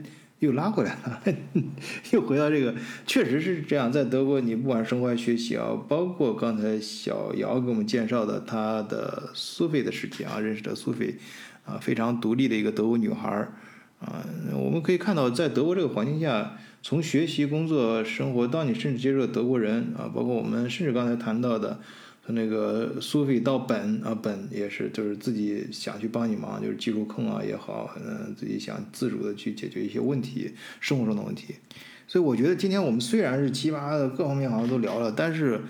[0.41, 1.23] 又拉回来了，
[2.13, 2.75] 又回到这个，
[3.07, 11.17] 确实是这样，在德国你不管生活还学习啊，包括刚才小姚给我们介绍的他的苏菲的事情啊，认识的苏菲
[11.65, 13.51] 啊，非常独立的一个德国女孩儿
[14.01, 14.25] 啊，
[14.55, 16.57] 我们可以看到在德国这个环境下。
[16.81, 21.81] 从学习、工作、生活，到你甚至接触德国人啊，包括我们甚至刚才谈到的，
[22.25, 31.57] 从那个苏菲到本啊，本也是就是自己想去帮你忙，就是技术控啊也好，嗯，自己想自主的去解决一些问题，生活中的问题。
[32.07, 35.61] 所以我觉得今天我们虽然是七八的各方面好像都聊了，但是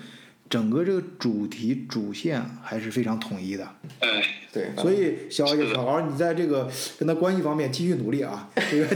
[0.49, 3.67] 整个这个主题主线还是非常统一的。
[3.99, 8.87] 哎，对，所以小小豪，你在这个跟他关系方面继续努力啊，这个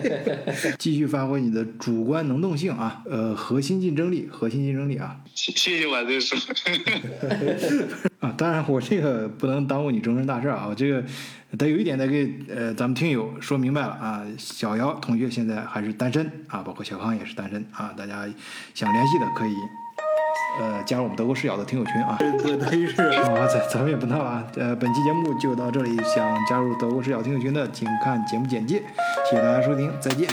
[0.78, 5.16] 继续发挥你的主观能动性啊，呃，核心竞争力，核心竞争力啊。
[5.34, 6.38] 谢谢谢我这说。
[8.20, 11.02] 啊，当然我这个不能耽误你终身大事啊，我这个
[11.56, 18.28] 得有一点得给呃咱们听友说明白了啊，小姚同学现在还是单身啊，包括小康也是单身啊，大家
[18.74, 19.54] 想联系的可以。
[20.60, 24.44] 呃，加入我们德国视角的听友群啊，这等于是啊，咱咱们也不闹了啊。
[24.56, 28.82] 呃，本期节目就到这里，想加入德国视角听友群的，请看节目简介。
[29.30, 30.28] 谢谢大家收听，再见。